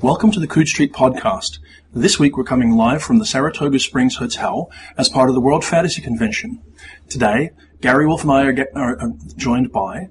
[0.00, 1.60] Welcome to the Coode Street podcast.
[1.92, 5.64] This week we're coming live from the Saratoga Springs Hotel as part of the World
[5.64, 6.60] Fantasy Convention.
[7.08, 7.50] Today,
[7.80, 10.08] Gary Wolfe and I are, get, are, are joined by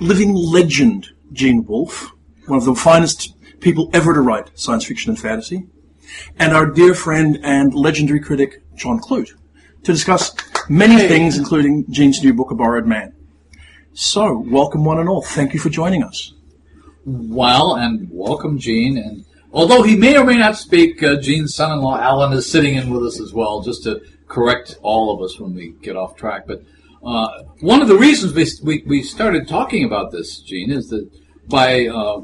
[0.00, 2.12] living legend Gene Wolfe,
[2.46, 5.66] one of the finest people ever to write science fiction and fantasy,
[6.38, 9.32] and our dear friend and legendary critic John Clute
[9.82, 10.34] to discuss
[10.68, 13.12] many things, including Gene's new book, A Borrowed Man.
[13.92, 15.22] So, welcome one and all.
[15.22, 16.32] Thank you for joining us.
[17.04, 18.98] Well, and welcome, Gene.
[18.98, 22.90] And although he may or may not speak, uh, Gene's son-in-law Alan is sitting in
[22.90, 26.46] with us as well, just to correct all of us when we get off track.
[26.46, 26.62] But
[27.02, 31.10] uh, one of the reasons we, we, we started talking about this, Gene, is that
[31.48, 32.20] by uh,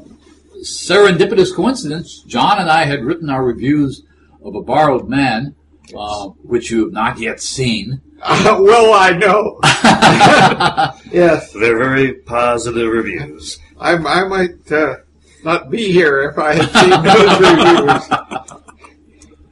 [0.63, 4.03] serendipitous coincidence, John and I had written our reviews
[4.43, 5.55] of A Borrowed Man,
[5.95, 8.01] uh, which you have not yet seen.
[8.21, 9.59] Uh, well, I know.
[11.11, 13.59] yes, They're very positive reviews.
[13.79, 14.97] I, I might uh,
[15.43, 17.39] not be here if I had seen those
[18.43, 18.63] reviews.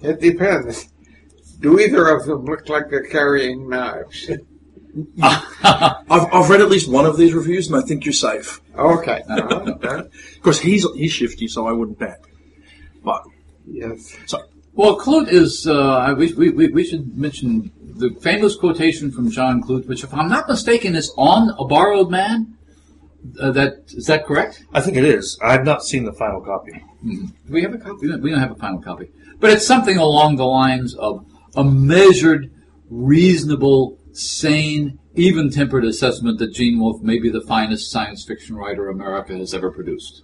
[0.01, 0.89] It depends.
[1.59, 4.29] Do either of them look like they're carrying knives?
[5.21, 8.61] I've, I've read at least one of these reviews, and I think you're safe.
[8.77, 9.21] Okay.
[9.27, 12.21] Of course, he's he's shifty, so I wouldn't bet.
[13.03, 13.23] But
[13.67, 14.15] yes.
[14.25, 14.43] so
[14.75, 19.61] Well, Clute is, uh, we, we, we we should mention the famous quotation from John
[19.61, 22.57] Clute, which, if I'm not mistaken, is on A Borrowed Man.
[23.39, 24.65] Uh, that Is that correct?
[24.73, 25.39] I think it is.
[25.41, 26.73] I've not seen the final copy.
[27.03, 27.99] Do we have a copy?
[28.01, 29.09] We don't, we don't have a final copy.
[29.39, 32.51] But it's something along the lines of a measured,
[32.89, 38.89] reasonable, sane, even tempered assessment that Gene Wolfe may be the finest science fiction writer
[38.89, 40.23] America has ever produced.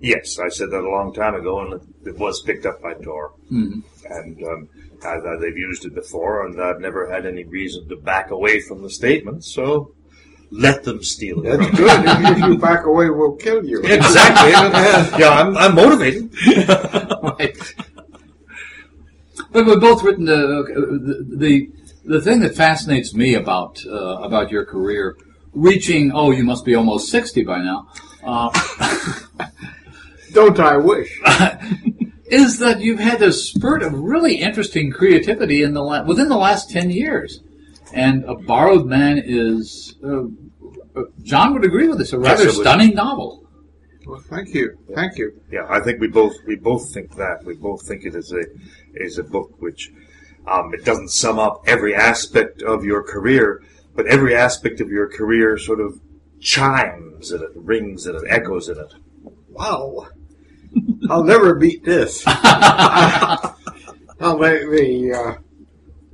[0.00, 2.94] Yes, I said that a long time ago, and it, it was picked up by
[2.94, 3.32] Tor.
[3.52, 3.80] Mm-hmm.
[4.10, 4.68] And um,
[5.04, 8.60] I, I- they've used it before, and I've never had any reason to back away
[8.60, 9.92] from the statement, so
[10.50, 11.58] let them steal it.
[11.58, 12.02] That's good.
[12.04, 13.80] If you back away, we'll kill you.
[13.82, 14.50] exactly.
[15.20, 16.30] yeah, I'm, I'm motivated.
[17.22, 17.56] Right.
[19.52, 21.70] But we've both written the, the the
[22.04, 25.16] the thing that fascinates me about uh, about your career,
[25.52, 27.88] reaching oh you must be almost sixty by now,
[28.24, 28.50] uh,
[30.32, 31.20] Don't I wish?
[32.30, 36.36] is that you've had this spurt of really interesting creativity in the la- within the
[36.36, 37.40] last ten years,
[37.92, 39.96] and a borrowed man is.
[40.04, 40.24] Uh,
[40.96, 42.12] uh, John would agree with this.
[42.12, 43.46] A rather Yes, stunning novel.
[44.06, 44.76] Well, thank you.
[44.94, 45.40] Thank you.
[45.52, 48.42] Yeah, I think we both we both think that we both think it is a
[48.94, 49.90] is a book which
[50.46, 53.62] um, it doesn't sum up every aspect of your career,
[53.94, 56.00] but every aspect of your career sort of
[56.40, 58.94] chimes in it, rings in it, echoes in it.
[59.48, 60.08] Wow.
[61.08, 62.24] I'll never beat this.
[62.26, 62.36] now,
[64.20, 65.34] the, the, uh,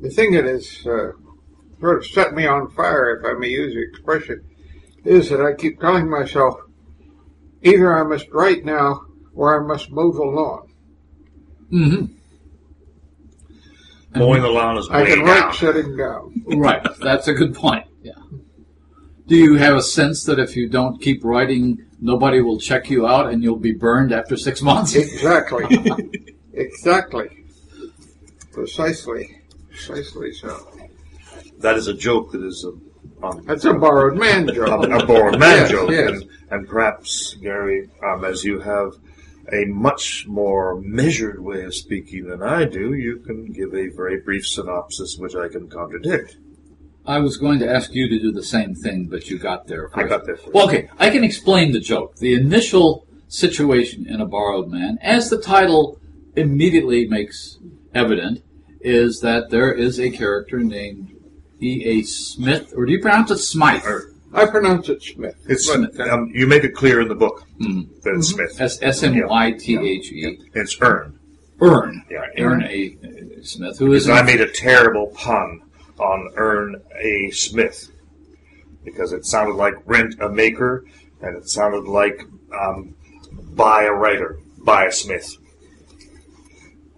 [0.01, 1.13] the thing that has uh,
[1.81, 4.45] sort of set me on fire, if I may use the expression,
[5.05, 6.61] is that I keep telling myself
[7.63, 9.03] either I must write now
[9.35, 10.69] or I must mow the lawn.
[11.73, 12.13] Mm-hmm.
[14.19, 15.53] Mowing the lawn is I way can write down.
[15.53, 16.43] sitting down.
[16.47, 16.87] Right.
[17.01, 17.87] That's a good point.
[18.03, 18.15] Yeah.
[19.27, 23.07] Do you have a sense that if you don't keep writing, nobody will check you
[23.07, 24.95] out and you'll be burned after six months?
[24.95, 25.65] Exactly.
[26.53, 27.45] exactly.
[28.53, 29.39] Precisely.
[29.71, 30.71] Precisely so.
[31.59, 34.69] That is a joke that is a, um, That's a borrowed man joke.
[34.85, 36.09] a, a borrowed man Yes, joke, yes.
[36.11, 38.93] and, and perhaps Gary, um, as you have
[39.53, 44.21] a much more measured way of speaking than I do, you can give a very
[44.21, 46.37] brief synopsis which I can contradict.
[47.07, 49.89] I was going to ask you to do the same thing, but you got there
[49.89, 49.99] first.
[49.99, 50.53] I got there first.
[50.53, 50.89] Well, okay.
[50.99, 52.17] I can explain the joke.
[52.17, 56.01] The initial situation in A Borrowed Man, as the title
[56.35, 57.59] immediately makes
[57.95, 58.43] evident,
[58.81, 61.13] is that there is a character named
[61.61, 62.03] E.A.
[62.03, 63.83] Smith, or do you pronounce it Smythe?
[64.35, 65.37] I pronounce it Smith.
[65.49, 68.61] It's But, uh, um, you make it clear in the book that it's Smith.
[68.61, 70.39] S S M Y T H E.
[70.55, 71.19] It's Ern.
[71.63, 72.05] Ern.
[72.11, 72.97] Yeah, Ern A.
[73.43, 75.63] Smith, who is Because I made a terrible pun
[75.99, 77.31] on Earn A.
[77.31, 77.91] Smith
[78.85, 80.85] because it sounded like rent a maker
[81.21, 82.23] and it sounded like
[82.59, 82.95] um,
[83.55, 85.37] buy a writer, buy a Smith.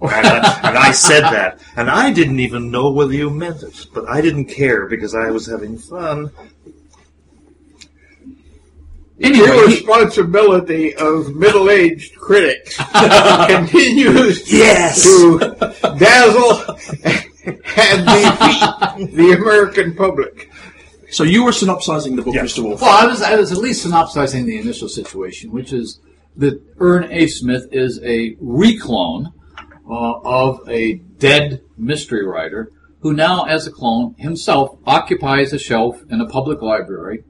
[0.01, 3.87] And I, and I said that, and I didn't even know whether you meant it,
[3.93, 6.31] but I didn't care because I was having fun.
[9.17, 12.77] The Anyway, responsibility of middle-aged critics
[13.49, 15.03] continues Yes!
[15.03, 15.39] to
[15.99, 16.77] dazzle
[17.49, 20.51] and defeat the American public.
[21.11, 22.53] so you were synopsizing the book, Yes.
[22.59, 22.65] Mr.
[22.65, 22.81] Wolfe.
[22.81, 26.01] Well, I was, I was at least synopsizing the initial situation, which is
[26.37, 27.27] that Ern A.
[27.27, 29.33] Smith is a reclone
[29.91, 36.03] uh, of a dead mystery writer who now, as a clone himself, occupies a shelf
[36.11, 37.25] in a public library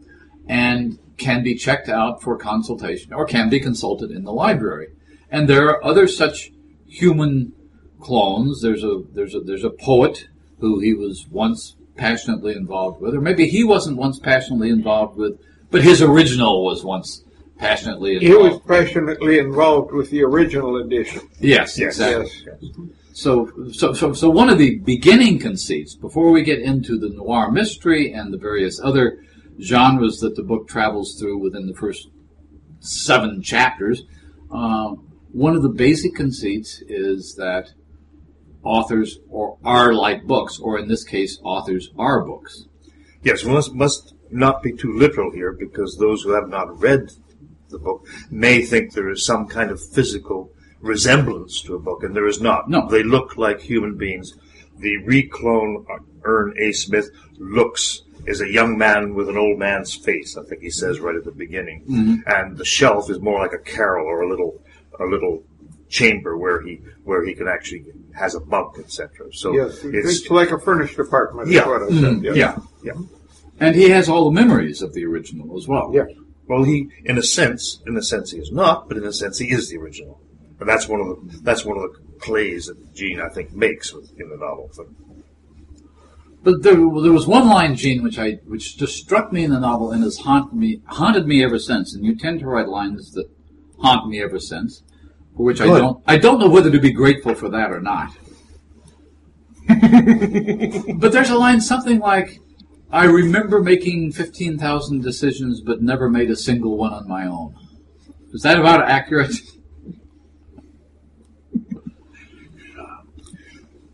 [0.49, 4.89] and can be checked out for consultation or can be consulted in the library.
[5.31, 6.51] And there are other such
[6.87, 7.53] human
[8.01, 8.61] clones.
[8.63, 10.29] There's a there's a there's a poet
[10.61, 15.39] who he was once passionately involved with, or maybe he wasn't once passionately involved with,
[15.71, 17.25] but his original was once
[17.59, 18.25] passionately involved.
[18.27, 21.23] He was passionately involved with the original edition.
[21.41, 21.99] Yes, Yes.
[21.99, 22.31] exactly.
[22.47, 22.89] Yes.
[23.13, 27.51] So, so, so, so one of the beginning conceits, before we get into the noir
[27.51, 29.19] mystery and the various other
[29.61, 32.07] genres that the book travels through within the first
[32.79, 34.05] seven chapters,
[34.53, 34.91] uh,
[35.33, 37.73] one of the basic conceits is that
[38.69, 42.67] authors or are like books, or in this case, authors are books.
[43.23, 47.11] Yes, we must, must not be too literal here because those who have not read
[47.71, 50.51] the book may think there is some kind of physical
[50.81, 52.69] resemblance to a book, and there is not.
[52.69, 52.89] No.
[52.89, 54.35] They look like human beings.
[54.79, 56.73] The reclone uh, Ern A.
[56.73, 60.37] Smith looks is a young man with an old man's face.
[60.37, 62.17] I think he says right at the beginning, mm-hmm.
[62.27, 64.63] and the shelf is more like a carrel or a little
[65.01, 65.43] a little
[65.89, 67.85] chamber where he where he can actually
[68.19, 69.33] has a bunk, etc.
[69.33, 71.51] So Yes, it's it's like a furnished apartment.
[71.51, 71.63] Yeah.
[71.63, 71.97] Is what I said.
[71.97, 72.25] Mm-hmm.
[72.25, 72.37] yes.
[72.37, 72.59] Yeah.
[72.83, 72.93] yeah.
[73.61, 75.91] And he has all the memories of the original as well.
[75.93, 76.05] Yeah.
[76.47, 79.39] Well, he, in a sense, in a sense, he is not, but in a sense,
[79.39, 80.19] he is the original,
[80.59, 83.93] and that's one of the that's one of the plays that Gene, I think, makes
[83.93, 84.71] with, in the novel.
[84.77, 84.87] But
[86.43, 89.61] But there, there was one line, Gene, which I which just struck me in the
[89.61, 91.95] novel and has haunted me haunted me ever since.
[91.95, 93.29] And you tend to write lines that
[93.81, 94.83] haunt me ever since,
[95.39, 98.11] for which I don't I don't know whether to be grateful for that or not.
[100.99, 102.41] but there's a line something like,
[102.91, 107.55] "I remember making fifteen thousand decisions, but never made a single one on my own."
[108.33, 109.37] Is that about accurate?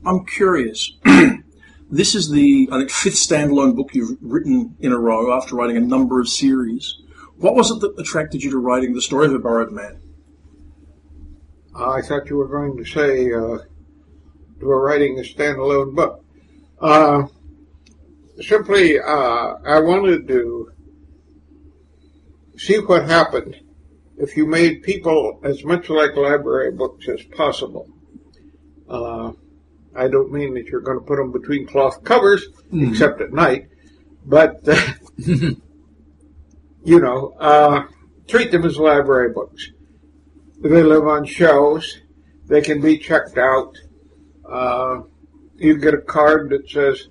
[0.06, 0.92] I'm curious.
[1.90, 5.76] this is the, I think, fifth standalone book you've written in a row after writing
[5.76, 6.94] a number of series.
[7.36, 10.00] What was it that attracted you to writing the story of a borrowed man?
[11.76, 13.58] I thought you were going to say uh,
[14.60, 16.24] you were writing a standalone book.
[16.80, 17.26] Uh,
[18.40, 20.72] simply, uh, I wanted to
[22.56, 23.56] see what happened
[24.18, 27.88] if you made people as much like library books as possible.
[28.88, 29.32] Uh,
[29.96, 33.68] I don't mean that you're going to put them between cloth covers, except at night,
[34.24, 34.60] but
[35.16, 35.56] you
[36.84, 37.86] know, uh,
[38.28, 39.70] treat them as library books.
[40.64, 42.00] They live on shelves.
[42.46, 43.76] They can be checked out.
[44.48, 45.00] Uh,
[45.56, 47.08] you get a card that says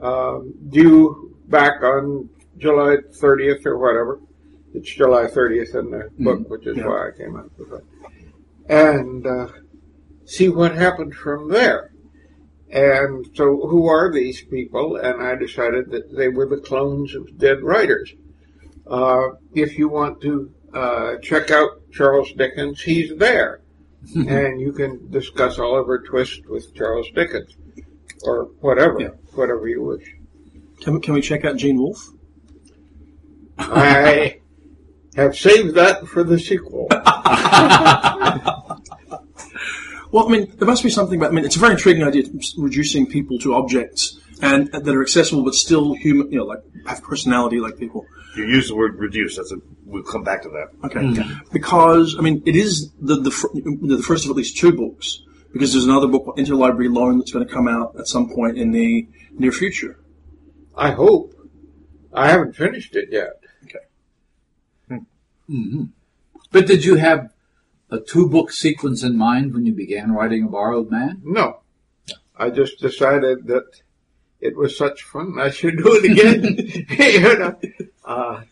[0.00, 4.20] um, due back on July 30th or whatever.
[4.72, 6.86] It's July 30th in the book, which is Yeah.
[6.86, 7.84] why I came up with it.
[8.70, 9.48] And uh,
[10.24, 11.90] see what happened from there.
[12.70, 14.96] And so, who are these people?
[14.96, 18.14] And I decided that they were the clones of dead writers.
[18.86, 23.60] Uh, if you want to uh, check out Charles Dickens, he's there.
[24.14, 27.56] and you can discuss Oliver Twist with Charles Dickens
[28.22, 29.08] or whatever, Yeah.
[29.34, 30.14] whatever you wish.
[30.82, 32.10] Can, can we check out Gene Wolfe?
[33.58, 34.40] I
[35.16, 36.88] have saved that for the sequel.
[40.10, 41.32] Well, I mean, there must be something about.
[41.32, 42.22] I mean, it's a very intriguing idea,
[42.56, 46.30] reducing people to objects and that are accessible but still human.
[46.30, 48.06] You know, like have personality like people.
[48.36, 49.36] You use the word reduce.
[49.36, 49.56] That's a.
[49.84, 50.68] We'll come back to that.
[50.86, 51.22] Okay,
[51.52, 55.20] because I mean, it is the the, fir- the first of at least two books.
[55.52, 58.72] Because there's another book, Interlibrary Loan, that's going to come out at some point in
[58.72, 59.06] the
[59.38, 60.00] near future.
[60.76, 61.32] I hope.
[62.12, 63.40] I haven't finished it yet.
[63.64, 65.04] Okay.
[65.48, 65.84] Mm-hmm.
[66.50, 67.32] But did you have
[67.90, 71.22] a two book sequence in mind when you began writing A Borrowed Man?
[71.22, 71.60] No.
[72.36, 73.82] I just decided that
[74.44, 75.38] it was such fun.
[75.40, 76.86] I should do it again.
[76.98, 77.58] you know,
[78.04, 78.42] uh,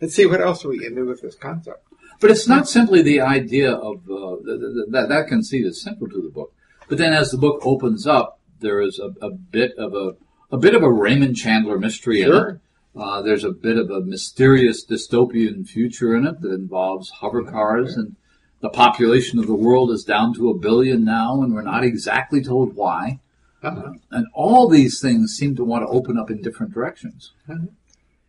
[0.00, 1.84] let's see what else we can do with this concept.
[2.20, 6.08] But it's not simply the idea of uh, th- th- that that conceit is central
[6.08, 6.52] to the book.
[6.88, 10.16] But then, as the book opens up, there is a, a bit of a
[10.52, 12.60] a bit of a Raymond Chandler mystery in it.
[12.96, 17.96] Uh, there's a bit of a mysterious dystopian future in it that involves hover cars
[17.96, 18.16] and
[18.60, 22.42] the population of the world is down to a billion now, and we're not exactly
[22.42, 23.20] told why.
[23.62, 23.92] Uh-huh.
[24.10, 27.32] And all these things seem to want to open up in different directions.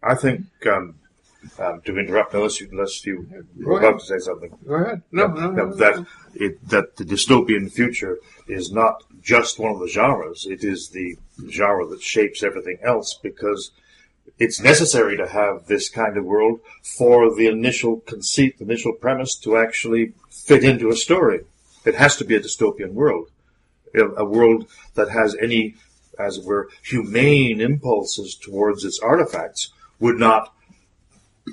[0.04, 0.96] I think um,
[1.60, 3.28] um, to interrupt unless you unless you
[3.64, 4.56] Go were about to say something.
[4.68, 5.02] Go ahead.
[5.12, 5.66] No, no, no.
[5.66, 10.64] no, that it, that the dystopian future is not just one of the genres; it
[10.64, 11.18] is the
[11.50, 13.72] genre that shapes everything else because
[14.38, 19.36] it's necessary to have this kind of world for the initial conceit, the initial premise
[19.36, 21.42] to actually fit into a story.
[21.86, 23.30] It has to be a dystopian world,
[23.96, 25.76] a a world that has any,
[26.20, 30.54] as it were, humane impulses towards its artifacts would not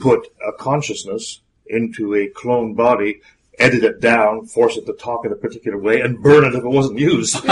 [0.01, 3.21] put a consciousness into a clone body
[3.59, 6.65] edit it down, force it to talk in a particular way, and burn it if
[6.65, 7.45] it wasn't used.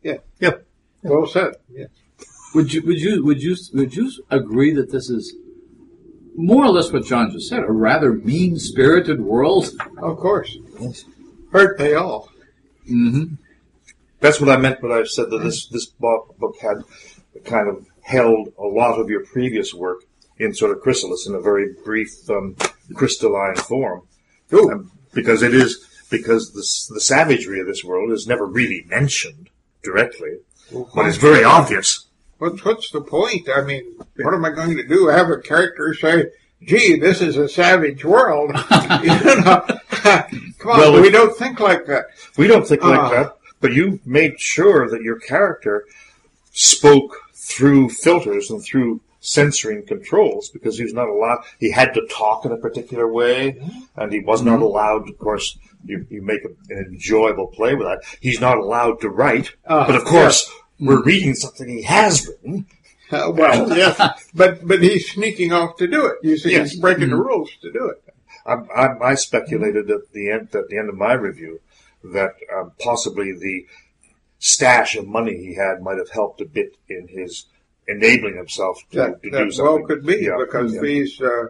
[0.00, 0.18] Yeah.
[0.38, 0.64] Yep.
[1.02, 1.54] Well said.
[1.68, 1.86] Yeah.
[2.54, 5.34] Would you would you would you would you agree that this is
[6.36, 9.68] more or less what John just said, a rather mean spirited world?
[10.00, 10.56] Of course.
[10.78, 11.04] Yes.
[11.50, 12.30] Hurt they all.
[12.88, 13.34] Mm-hmm.
[14.20, 16.78] That's what I meant when I said that this this book had
[17.44, 19.98] kind of held a lot of your previous work
[20.38, 22.56] in sort of chrysalis in a very brief um,
[22.94, 24.02] crystalline form.
[24.52, 29.50] Um, because it is because the the savagery of this world is never really mentioned
[29.82, 30.38] directly,
[30.94, 32.06] but it's very obvious.
[32.38, 33.48] What's, what's the point?
[33.54, 33.82] I mean,
[34.16, 35.08] what am I going to do?
[35.08, 36.26] Have a character say,
[36.62, 38.50] gee, this is a savage world.
[39.02, 39.08] you
[39.42, 39.64] know?
[40.58, 42.04] Come on, Well, we don't think like that.
[42.36, 43.10] We don't think like Ah.
[43.10, 45.84] that, but you made sure that your character
[46.52, 51.42] spoke through filters and through censoring controls because he was not allowed.
[51.58, 53.60] He had to talk in a particular way,
[53.96, 55.08] and he was not allowed.
[55.08, 58.02] Of course, you, you make an enjoyable play with that.
[58.20, 62.66] He's not allowed to write, Ah, but of course, we're reading something he has written.
[63.10, 66.16] Uh, well, yeah, but but he's sneaking off to do it.
[66.22, 66.70] You see, Yes.
[66.72, 68.02] he's breaking the rules to do it.
[68.46, 71.60] I, I, I speculated at the end at the end of my review
[72.04, 73.66] that um, possibly the
[74.38, 77.46] stash of money he had might have helped a bit in his
[77.88, 79.74] enabling himself to, That, to that do something.
[79.78, 80.80] well could be Yeah, because yeah.
[80.80, 81.46] these uh,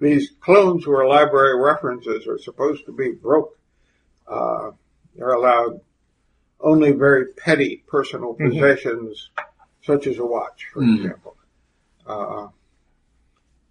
[0.00, 3.56] these clones who are library references are supposed to be broke.
[4.26, 4.72] Uh,
[5.14, 5.80] they're allowed
[6.60, 8.50] only very petty personal Mm-hmm.
[8.58, 9.30] possessions,
[9.82, 10.96] such as a watch, for Mm.
[11.04, 11.36] example.
[12.06, 12.48] Uh,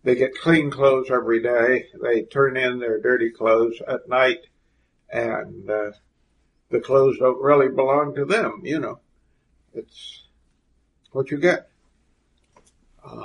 [0.03, 1.87] they get clean clothes every day.
[2.01, 4.45] They turn in their dirty clothes at night,
[5.11, 5.91] and uh,
[6.73, 8.61] the clothes don't really belong to them.
[8.63, 8.99] You know,
[9.73, 10.23] it's
[11.11, 11.69] what you get.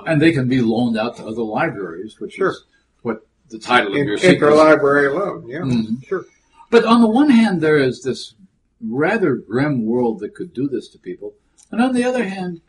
[0.06, 2.50] And they can be loaned out to other libraries, which Sure.
[2.50, 2.64] is
[3.02, 6.04] what the title of In, your interlibrary loan, yeah, Mhm.
[6.04, 6.26] sure.
[6.70, 8.34] But on the one hand, there is this
[8.86, 11.32] rather grim world that could do this to people,
[11.70, 12.60] and on the other hand,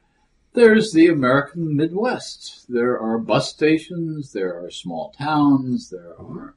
[0.53, 2.65] there's the American Midwest.
[2.69, 6.55] There are bus stations, there are small towns, there are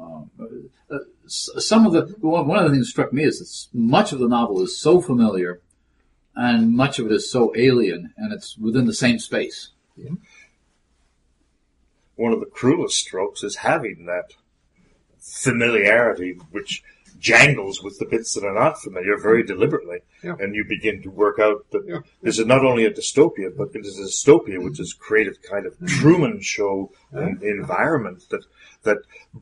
[0.00, 0.30] um,
[0.90, 4.18] uh, some of the one of the things that struck me is that much of
[4.18, 5.60] the novel is so familiar,
[6.34, 9.70] and much of it is so alien, and it's within the same space.
[12.16, 14.34] One of the cruelest strokes is having that
[15.18, 16.82] familiarity which
[17.20, 19.48] jangles with the bits that are not familiar very hmm.
[19.48, 19.98] deliberately.
[20.24, 20.36] Yeah.
[20.40, 21.98] And you begin to work out that Yeah.
[22.22, 24.82] this is not only a dystopia, but it is a dystopia which hmm.
[24.82, 25.86] is created kind of hmm.
[25.86, 28.44] Truman show en- environment that
[28.82, 28.96] that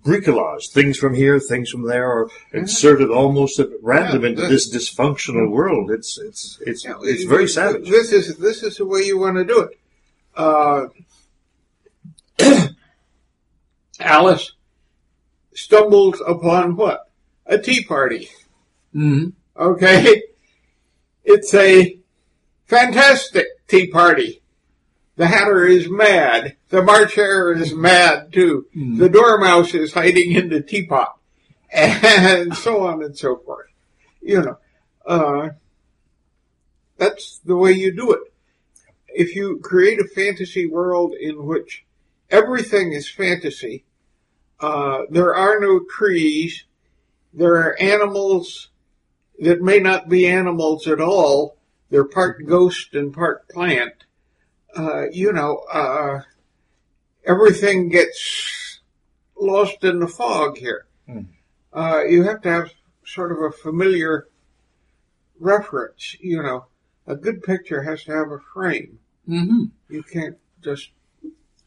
[0.05, 4.69] bricolage, things from here, things from there, are inserted almost at random Yeah, into this
[4.75, 5.93] dysfunctional world.
[5.93, 7.89] It's it's it's it's very savage.
[7.89, 9.79] This is this is the way you want to do it.
[10.37, 10.87] Uh,
[14.01, 14.53] Alice
[15.55, 17.08] stumbles upon what?
[17.49, 18.29] A tea party.
[18.95, 19.29] Mm-hmm.
[19.61, 20.23] Okay,
[21.25, 21.99] it's a
[22.67, 24.43] fantastic tea party.
[25.17, 26.57] The Hatter is mad.
[26.69, 28.67] The March Hare is mad too.
[28.73, 31.19] The Dormouse is hiding in the teapot,
[31.73, 33.67] and so on and so forth.
[34.23, 34.59] You know,
[35.05, 35.49] uh,
[36.99, 38.21] that's the way you do it.
[39.09, 41.85] If you create a fantasy world in which
[42.31, 43.85] everything is fantasy,
[44.61, 46.65] uh, there are no trees,
[47.33, 48.69] there are animals
[49.39, 51.57] that may not be animals at all.
[51.91, 53.95] They're part ghost and part plant.
[54.77, 56.21] Uh, you know, uh,
[57.25, 58.81] everything gets
[59.41, 60.87] lost in the fog here.
[61.73, 62.73] Uh, you have to have
[63.05, 64.27] sort of a familiar
[65.39, 66.17] reference.
[66.21, 66.67] You know,
[67.07, 68.99] a good picture has to have a frame.
[69.29, 69.65] Mm-hmm.
[69.89, 70.91] You can't just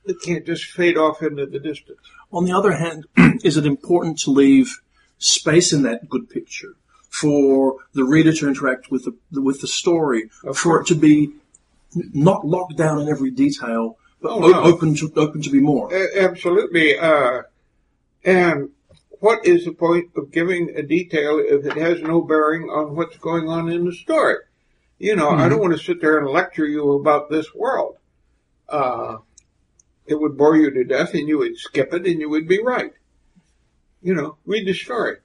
[0.06, 2.00] it can't just fade off into the distance.
[2.32, 3.06] On the other hand,
[3.44, 4.82] is it important to leave
[5.22, 6.74] space in that good picture
[7.10, 10.90] for the reader to interact with the with the story, Of for course.
[10.92, 11.32] it to be
[12.13, 14.62] not locked down in every detail, but Oh, o- no.
[14.63, 15.94] open to open to be more?
[15.94, 16.98] A- absolutely.
[16.98, 17.42] Uh,
[18.24, 18.70] and
[19.20, 23.18] what is the point of giving a detail if it has no bearing on what's
[23.18, 24.38] going on in the story?
[25.00, 27.98] You know, I don't want to sit there and lecture you about this world.
[28.70, 29.18] Uh,
[30.06, 32.62] it would bore you to death and you would skip it and you would be
[32.63, 32.94] right.
[34.01, 35.17] You know, read the story.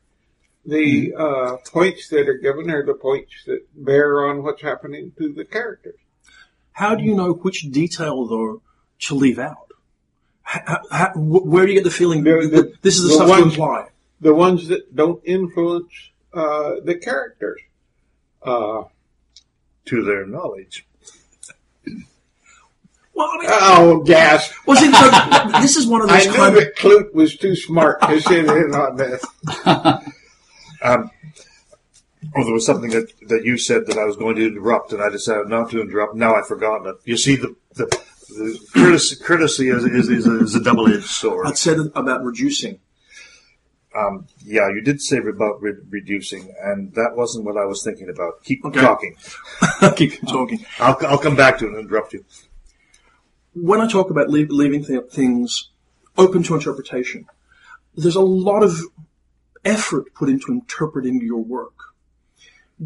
[0.64, 5.32] The uh, points that are given are the points that bear on what's happening to
[5.32, 5.94] the characters.
[6.72, 8.62] How do you know which detail though
[9.02, 9.70] to leave out?
[10.42, 13.08] How, how, wh- where do you get the feeling The- that the- this is the,
[13.08, 13.88] the stuff to ones- imply?
[14.20, 15.92] The ones that don't influence
[16.32, 17.60] uh, the characters.
[18.42, 18.84] Uh,
[19.86, 20.86] to their knowledge.
[23.16, 24.52] Well, I mean, Oh, gas!
[24.66, 26.16] well, see, so this is one of those.
[26.18, 29.24] I those knew kind that Clute was too smart to sit in on this.
[30.82, 31.10] Um,
[32.36, 35.02] oh, there was something that, that you said that I was going to interrupt, and
[35.02, 36.14] I decided not to interrupt.
[36.14, 36.96] Now I've forgotten it.
[37.04, 37.86] You see, the, the,
[38.28, 41.46] the courtesy, courtesy is, is, is, a, is a double-edged sword.
[41.46, 42.78] I'd said about reducing.
[43.96, 48.10] Um, yeah, you did say about re- reducing, and that wasn't what I was thinking
[48.10, 48.44] about.
[48.44, 48.80] Keep Okay.
[48.82, 49.16] talking.
[49.96, 50.64] Keep talking.
[50.78, 52.22] I'll, I'll come back to it and interrupt you.
[53.56, 55.70] When I talk about leave, leaving th- things
[56.16, 57.26] open to interpretation,
[57.96, 58.78] there's a lot of
[59.64, 61.72] effort put into interpreting your work.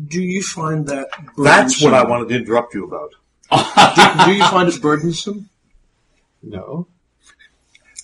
[0.07, 3.15] Do you find that That's what I wanted to interrupt you about.
[3.51, 5.49] Do, do you find it burdensome?
[6.43, 6.87] No.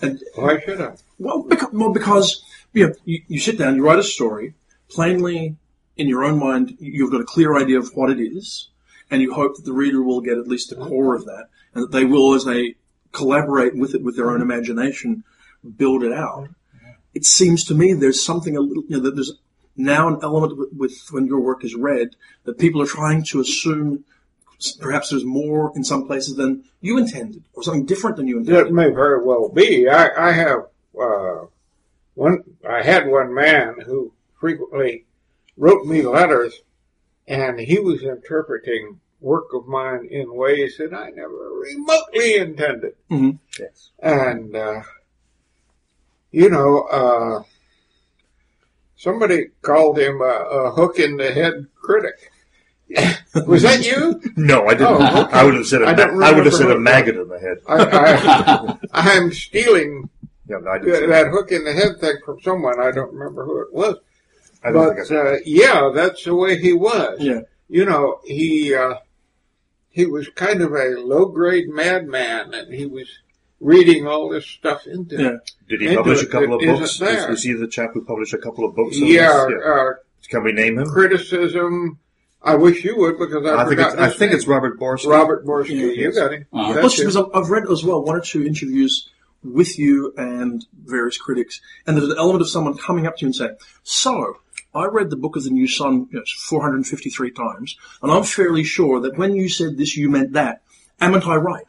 [0.03, 0.97] And Why should I?
[1.19, 2.43] Well, because, well, because
[2.73, 4.55] you, know, you you sit down, you write a story.
[4.91, 5.57] Plainly,
[5.97, 8.69] in your own mind, you've got a clear idea of what it is,
[9.11, 11.93] and you hope that the reader will get at least the core of that, and
[11.93, 12.75] they will, as they
[13.13, 15.25] collaborate with it with their own imagination,
[15.77, 16.49] build it out.
[17.15, 19.33] It seems to me there's something a little, you know, that there's
[19.77, 23.41] now an element with, with when your work is read that people are trying to
[23.41, 24.05] assume
[24.81, 28.67] perhaps there's more in some places than you intended, or something different than you intended.
[28.67, 29.89] That may very well be.
[29.89, 30.61] I, I have
[30.99, 31.47] uh,
[32.15, 32.43] one.
[32.69, 35.05] I had one man who frequently
[35.57, 36.61] wrote me letters,
[37.27, 42.95] and he was interpreting work of mine in ways that I never remotely intended.
[43.11, 43.39] Mhm.
[43.59, 43.91] Yes.
[44.01, 44.83] And uh,
[46.31, 47.43] you know, uh,
[48.97, 52.33] somebody called him a, a hook in the head critic.
[53.47, 54.21] was that you?
[54.37, 54.87] No, I didn't.
[54.89, 55.33] Oh, okay.
[55.33, 57.39] I would have said a, I don't I would have said a maggot in the
[57.41, 57.59] head.
[57.67, 60.09] I, I, I'm stealing
[60.49, 62.79] Yeah, no, I that, that hook in the head thing from someone.
[62.81, 63.97] I don't remember who it was.
[64.63, 67.19] I But think I uh, yeah, that's the way he was.
[67.21, 67.41] Yeah.
[67.69, 68.95] You know, he uh,
[69.97, 73.09] he was kind of a low grade madman, and he was
[73.61, 75.17] reading all this stuff into.
[75.17, 75.37] Yeah.
[75.71, 76.97] Did he publish a it, couple of books?
[76.97, 77.31] isn't there.
[77.33, 78.95] Is, is he the chap who published a couple of books?
[78.99, 79.65] on Yeah, this?
[79.65, 79.93] Uh,
[80.29, 80.87] Can we name him?
[80.87, 81.99] criticism.
[82.43, 83.99] I wish you would because I, I think it's, forgot.
[83.99, 85.09] I think it's Robert Borski.
[85.09, 85.75] Robert Borski.
[85.77, 86.15] Yeah, you yes.
[86.15, 86.47] got him.
[86.53, 87.01] Uh, That's Plus, it.
[87.01, 89.09] because I've I've read as well one or two interviews
[89.43, 93.29] with you and various critics, and there's an element of someone coming up to you
[93.29, 94.37] and saying, "So,
[94.77, 98.65] I read the Book of the New Sun you know, 453 times, and I'm fairly
[98.65, 100.63] sure that when you said this, you meant that.
[101.01, 101.67] Amn't I right?"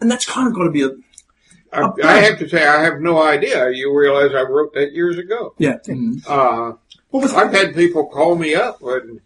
[0.00, 0.90] And that's kind of got to be a
[1.72, 3.70] I, I have to say, I have no idea.
[3.70, 5.54] You realize I wrote that years ago.
[5.58, 5.78] yeah.
[6.26, 6.74] Uh,
[7.10, 9.20] Well, with, I've had people call me up and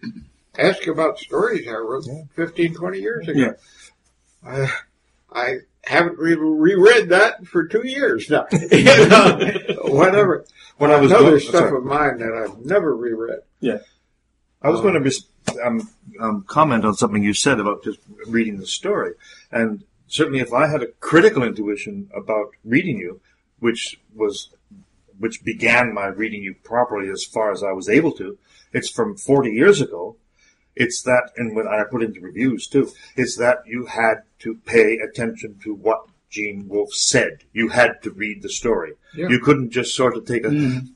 [0.57, 3.41] ask about stories I wrote 15, 20 years ago.
[3.41, 3.53] yeah.
[4.45, 4.73] I,
[5.33, 5.55] I
[5.87, 8.47] haven't re- reread that for two years now.
[8.53, 9.39] you know,
[9.85, 10.45] whatever.
[10.79, 11.79] When I was there's stuff sorry.
[11.79, 13.41] of mine that I've never reread.
[13.61, 13.79] Yeah.
[14.61, 15.25] I was going to mis-
[15.63, 15.89] um,
[16.21, 19.13] um, comment on something you said about just reading the story,
[19.53, 23.21] and certainly if I had a critical intuition about reading you,
[23.61, 24.51] which was
[25.19, 28.37] which began my reading you properly as far as I was able to,
[28.73, 30.17] it's from 40 years ago.
[30.77, 34.99] It's that, and when I put into reviews too, it's that you had to pay
[34.99, 37.39] attention to what Gene Wolfe said.
[37.53, 38.93] You had to read the story.
[39.17, 39.29] Yeah.
[39.29, 40.51] You couldn't just sort of take a,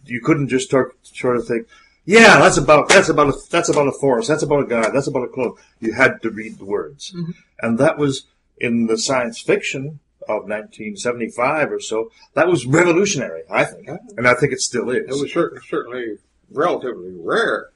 [0.04, 1.66] you couldn't just sort, sort of think,
[2.04, 4.28] yeah, that's about that's about a that's about a forest.
[4.28, 4.90] That's about a guy.
[4.90, 5.54] That's about a clone.
[5.80, 7.14] You had to read the words,
[7.60, 8.26] and that was
[8.58, 12.10] in the science fiction of 1975 or so.
[12.34, 15.04] That was revolutionary, I think, and I think it still is.
[15.08, 16.18] It was certain, certainly
[16.50, 17.68] relatively rare.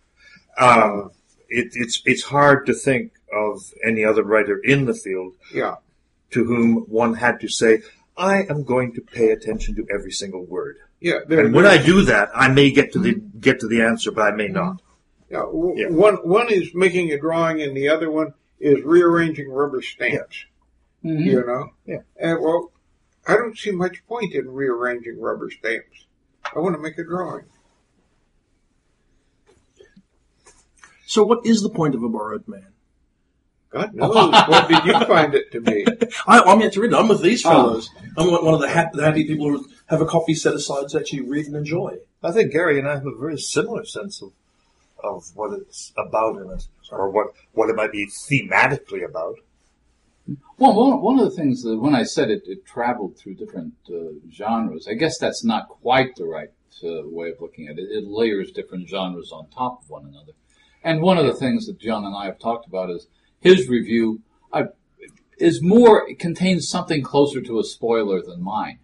[0.58, 1.10] um,
[1.48, 5.76] it, it's it's hard to think of any other writer in the field Yeah.
[6.30, 7.83] to whom one had to say,
[8.16, 11.18] "I am going to pay attention to every single word." Yeah.
[11.26, 14.11] There, And when I do that, I may get to the get to the answer,
[14.11, 14.54] but I may mm-hmm.
[14.54, 14.83] not.
[15.30, 15.88] yeah, w- Yeah.
[15.88, 20.46] One, one is making a drawing and the other one is rearranging rubber stamps.
[21.04, 21.22] Mm-hmm.
[21.22, 21.70] You know?
[21.85, 21.98] Yeah.
[22.18, 22.72] And well,
[23.26, 26.07] I don't see much point in rearranging rubber stamps.
[26.54, 27.44] I want to make a drawing.
[31.06, 32.68] So, what is the point of a borrowed man?
[33.70, 34.32] God knows.
[34.48, 35.84] what did you find it to be?
[36.26, 36.96] I, I'm yet to read it.
[36.96, 37.90] I'm with these fellows.
[38.16, 40.88] I'm one one of the, hap- the happy people who have a copy set aside
[40.90, 41.98] to actually read and enjoy.
[42.22, 44.32] I think Gary and I have a very similar sense of
[45.02, 49.36] of what it's about in it, or what what it might be thematically about.
[50.56, 53.74] Well, one, one of the things that when I said it, it traveled through different
[53.90, 56.48] uh, genres, I guess that's not quite the right
[56.82, 57.90] uh, way of looking at it.
[57.90, 60.32] It layers different genres on top of one another.
[60.84, 63.08] And one of the things that John and I have talked about is
[63.40, 64.20] his review
[64.52, 64.64] uh,
[65.38, 68.78] is more, it contains something closer to a spoiler than mine.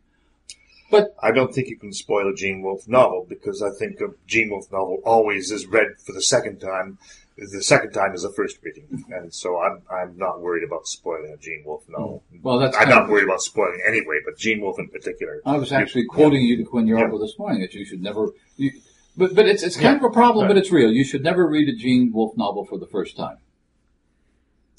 [0.90, 4.08] But I don't think you can spoil a Gene Wolfe novel because I think a
[4.26, 6.98] Gene Wolfe novel always is read for the second time
[7.40, 11.32] the second time is the first reading, and so I'm I'm not worried about spoiling
[11.32, 12.22] a Gene Wolfe novel.
[12.42, 15.40] Well, that's I'm not worried about spoiling anyway, but Gene Wolfe in particular.
[15.46, 17.18] I was actually quoting you to Quinn were Yeah.
[17.18, 18.28] this morning that you should never.
[18.56, 18.72] You,
[19.16, 20.90] but but it's it's kind of a problem, but it's real.
[20.92, 23.38] You should never read a Gene Wolfe novel for the first time.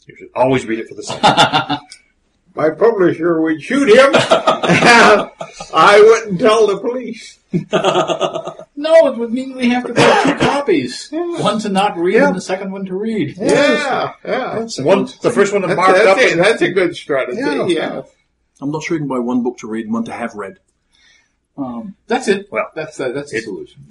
[0.08, 1.22] You should always read it for the second.
[1.24, 1.80] time.
[2.54, 4.12] My publisher would shoot him.
[4.14, 7.40] I wouldn't tell the police.
[8.82, 11.10] No, it would mean we have to buy two copies.
[11.12, 12.28] One to not read Yeah.
[12.30, 13.38] and the second one to read.
[13.38, 14.56] Yeah, yeah.
[14.80, 16.18] one, the first one to That's, mark that's up.
[16.18, 17.38] a, that's a good strategy.
[17.42, 17.68] Yeah.
[17.68, 18.02] Yeah.
[18.60, 20.58] I'm not sure you can buy one book to read and one to have read.
[21.58, 22.48] Um, that's it.
[22.52, 23.86] Well, that's uh, that's the it- solution.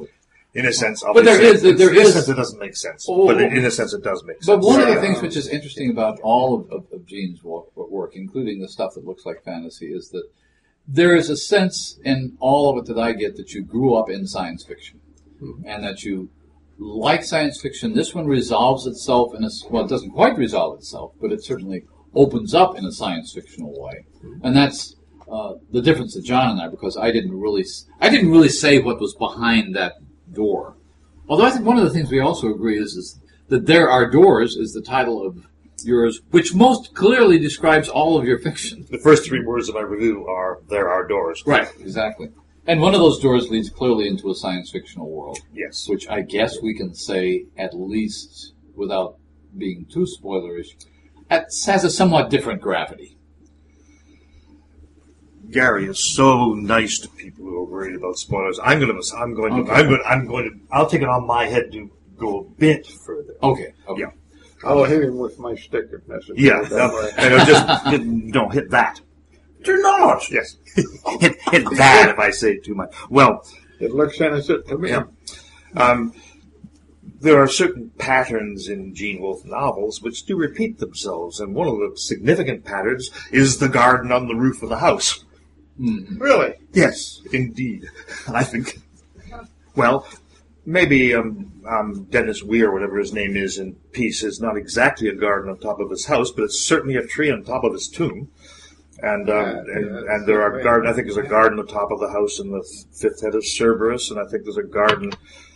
[0.54, 3.26] In a sense, But there is- there in a sense it doesn't make sense, Oh.
[3.26, 4.46] but in a sense it does make sense.
[4.46, 7.66] But one of the things which is interesting about all of, of, of Gene's work,
[7.76, 10.24] work, including the stuff that looks like fantasy, is that
[10.88, 14.10] there is a sense in all of it that I get that you grew up
[14.10, 14.98] in science fiction,
[15.64, 16.30] and that you
[16.78, 17.94] like science fiction.
[17.94, 21.84] This one resolves itself in a well, it doesn't quite resolve itself, but it certainly
[22.14, 24.04] opens up in a science fictional way,
[24.42, 24.96] and that's.
[25.30, 27.64] Uh, the difference to John and I, because I didn't really,
[28.00, 29.92] I didn't really say what was behind that
[30.32, 30.76] door.
[31.28, 34.10] Although I think one of the things we also agree is, is that There Are
[34.10, 35.46] Doors is the title of
[35.84, 38.86] yours, which most clearly describes all of your fiction.
[38.90, 41.68] the first three words of my review are "There are doors." Right.
[41.80, 42.28] Exactly.
[42.66, 45.88] And one of those doors leads clearly into a science fictional world, Yes.
[45.88, 49.16] which I guess we can say, at least without
[49.56, 50.68] being too spoilerish,
[51.30, 53.16] has a somewhat different gravity.
[55.50, 58.58] Gary is so nice to people who are worried about spoilers.
[58.62, 59.72] I'm going to, I'm going to, Okay.
[59.72, 62.86] I'm going, I'm going to, I'll take it on my head to go a bit
[62.86, 63.34] further.
[63.42, 63.72] Okay.
[63.88, 64.00] okay.
[64.02, 64.10] Yeah.
[64.64, 66.38] I'll hit him with my stick if necessary.
[66.38, 67.10] Yeah, That way.
[67.16, 69.00] and it'll just hit, no hit that.
[69.64, 70.30] You're not.
[70.30, 72.94] Yes, hit hit that if I say too much.
[73.10, 73.46] Well,
[73.78, 74.90] It looks innocent to me.
[74.90, 75.04] Yeah.
[75.76, 76.14] um,
[77.20, 81.78] there are certain patterns in Gene Wolfe novels which do repeat themselves, and one of
[81.78, 85.24] the significant patterns is the garden on the roof of the house.
[85.80, 86.54] Really?
[86.72, 87.88] Yes, indeed.
[88.28, 88.80] I think.
[89.74, 90.06] Well,
[90.66, 95.14] maybe um, um, Dennis Weer, whatever his name is in Peace, is not exactly a
[95.14, 97.88] garden on top of his house, but it's certainly a tree on top of his
[97.88, 98.30] tomb.
[99.02, 100.64] And um, Yeah, and, yeah, and there are right.
[100.64, 100.88] garden.
[100.90, 103.44] I think there's a garden on top of the house in the fifth head of
[103.44, 105.12] Cerberus, and I think there's a garden.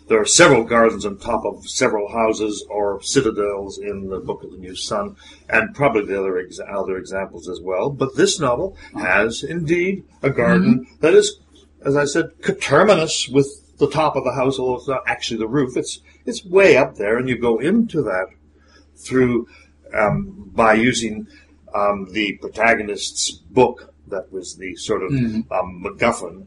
[0.06, 4.50] There are several gardens on top of several houses or citadels in the Book of
[4.50, 5.16] the New Sun,
[5.48, 7.90] and probably the other ex- other examples as well.
[7.90, 11.40] But this novel has indeed a garden that is,
[11.84, 15.48] as I said, coterminous with the top of the house, although it's not actually the
[15.48, 15.76] roof.
[15.76, 18.26] It's it's way up there, and you go into that
[18.96, 19.48] through
[19.94, 21.26] um, by using
[21.74, 26.46] um, the protagonist's book that was the sort of um, MacGuffin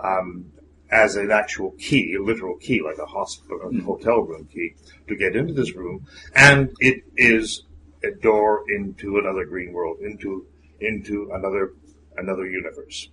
[0.00, 0.52] um,
[0.90, 4.74] as an actual key, a literal key, like a hospital, a hotel room key,
[5.06, 7.62] to get into this room, and it is
[8.02, 10.46] a door into another green world, into
[10.80, 11.72] into another
[12.16, 13.08] another universe.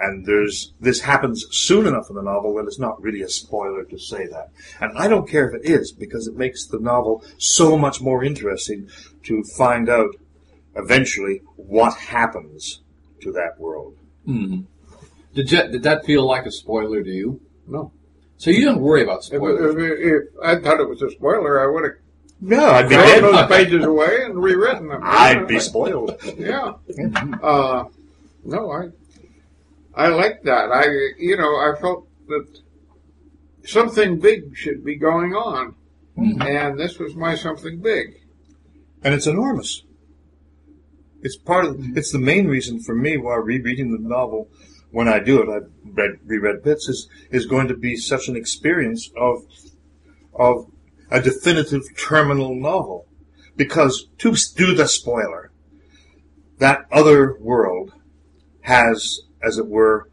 [0.00, 3.84] And there's this happens soon enough in the novel that it's not really a spoiler
[3.84, 4.50] to say that.
[4.80, 8.22] And I don't care if it is because it makes the novel so much more
[8.22, 8.88] interesting
[9.24, 10.14] to find out
[10.78, 12.80] eventually what happens
[13.20, 13.96] to that world.
[14.26, 17.40] Did, you, did that feel like a spoiler to you?
[17.66, 17.92] No.
[18.38, 19.74] So you don't worry about If, spoilers.
[19.76, 21.92] if, if I thought it was a spoiler, I would have
[22.40, 23.22] No, I'd be thrown dead.
[23.24, 25.00] those pages away and rewritten them.
[25.02, 26.14] I'd be spoiled.
[26.38, 26.74] Yeah.
[27.42, 27.84] Uh,
[28.44, 28.88] no, I
[29.94, 30.70] I like that.
[30.70, 30.84] I
[31.18, 32.46] you know I felt that
[33.64, 35.74] something big should be going on,
[36.16, 38.20] and this was my something big.
[39.02, 39.82] and it's enormous.
[41.22, 41.76] It's part of.
[41.96, 44.48] It's the main reason for me why rereading the novel,
[44.90, 48.36] when I do it, I've read reread bits, is is going to be such an
[48.36, 49.42] experience of
[50.34, 50.66] of
[51.10, 53.06] a definitive terminal novel,
[53.56, 55.50] because to do the spoiler,
[56.58, 57.92] that other world
[58.62, 60.08] has, as it were,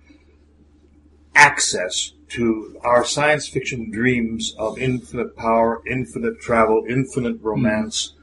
[1.35, 7.47] access to our science fiction dreams of infinite power, infinite travel, infinite hmm.
[7.47, 8.15] romance,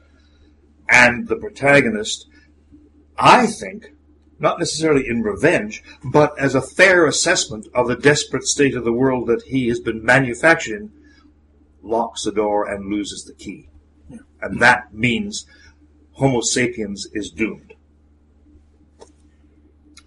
[0.89, 2.27] and the protagonist,
[3.17, 3.93] I think,
[4.39, 8.93] not necessarily in revenge, but as a fair assessment of the desperate state of the
[8.93, 10.91] world that he has been manufacturing,
[11.81, 13.69] locks the door and loses the key.
[14.41, 15.45] And that means
[16.13, 17.73] Homo sapiens is doomed.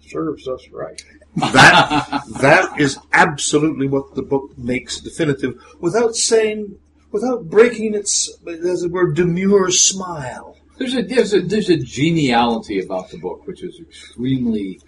[0.07, 1.03] Serves us right.
[1.35, 6.77] That that is absolutely what the book makes definitive, without saying,
[7.11, 10.56] without breaking its, as it were, demure smile.
[10.77, 14.79] There's a, there's a there's a geniality about the book which is extremely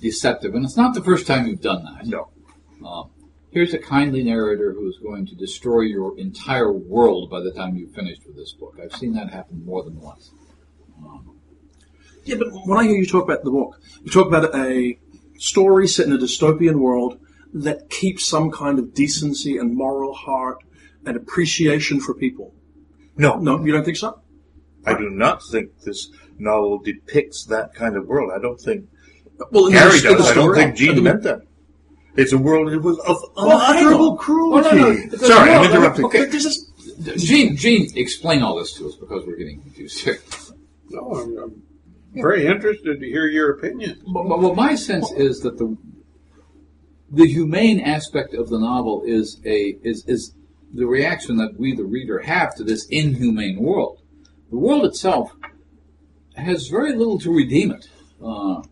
[0.00, 2.06] deceptive, and it's not the first time you've done that.
[2.06, 2.30] No,
[2.84, 3.10] um,
[3.50, 7.76] here's a kindly narrator who is going to destroy your entire world by the time
[7.76, 8.78] you've finished with this book.
[8.82, 10.32] I've seen that happen more than once.
[10.98, 11.36] Um,
[12.24, 14.98] yeah, but when I hear you talk about the book, you talk about a
[15.38, 17.18] story set in a dystopian world
[17.52, 20.58] that keeps some kind of decency and moral heart
[21.06, 22.54] and appreciation for people.
[23.16, 24.20] No, No, you don't think so?
[24.86, 28.30] I do not think this novel depicts that kind of world.
[28.34, 28.86] I don't think
[29.50, 30.30] Well, in Gary the, in the does.
[30.30, 31.42] I don't think Gene I mean, meant that.
[32.16, 34.18] It's a world of, of Well, unutterable on.
[34.18, 34.68] cruelty.
[34.70, 35.16] Oh, no, no.
[35.18, 36.04] Sorry, I'm No, no, interrupting.
[36.06, 36.24] okay.
[36.26, 36.66] This is
[37.28, 40.18] Gene, Gene, explain all this to us because we're getting confused here.
[40.90, 41.62] No, I'm, I'm
[42.14, 44.02] very interested to hear your opinion.
[44.06, 45.76] Well, well, well, my sense is that the
[47.12, 50.34] the humane aspect of the novel is a is is
[50.74, 53.99] the reaction that we, the reader, have to this inhumane world.
[54.50, 55.32] The world itself
[56.34, 57.88] has very little to redeem it,
[58.24, 58.62] uh,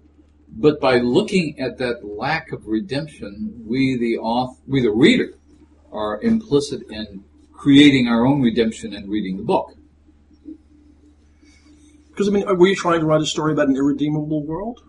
[0.49, 5.35] but by looking at that lack of redemption, we, the author, we, the reader,
[5.93, 9.73] are implicit in creating our own redemption and reading the book.
[12.11, 14.83] because I mean, were you trying to write a story about an irredeemable world?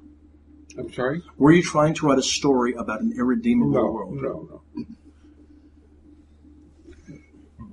[0.78, 1.21] I'm sorry?
[1.38, 4.13] Were you trying to write a story about an irredeemable No, world?
[4.15, 4.86] no, no.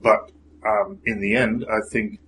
[0.03, 0.31] But
[0.67, 2.19] um, in the end, I think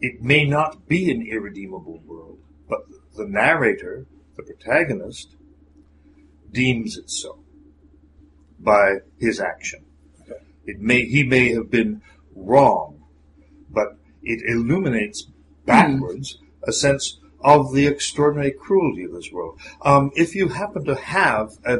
[0.00, 2.80] it may not be an irredeemable world, but
[3.16, 4.06] the narrator,
[4.36, 5.34] the protagonist,
[6.52, 7.40] deems it so
[8.58, 9.84] by his action.
[10.64, 12.02] It may he may have been
[12.34, 13.02] wrong,
[13.70, 15.26] but it illuminates
[15.64, 19.60] backwards a sense of the extraordinary cruelty of this world.
[19.82, 21.78] Um, if you happen to have a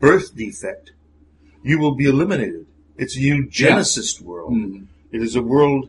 [0.00, 0.92] birth defect,
[1.62, 2.66] you will be eliminated.
[2.96, 4.52] It's a eugenicist world.
[5.12, 5.88] It is a world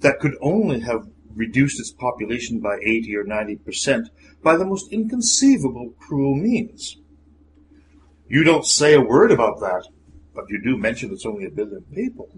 [0.00, 4.08] that could only have reduced its population by 80 or 90 percent
[4.42, 6.96] by the most inconceivable cruel means.
[8.28, 9.86] You don't say a word about that,
[10.34, 12.28] but you do mention it's only a billion people.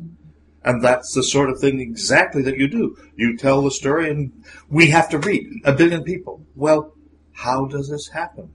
[0.65, 2.97] And that's the sort of thing exactly that you do.
[3.17, 6.45] You tell the story and we have to read a billion people.
[6.55, 6.93] Well,
[7.33, 8.53] how does this happen?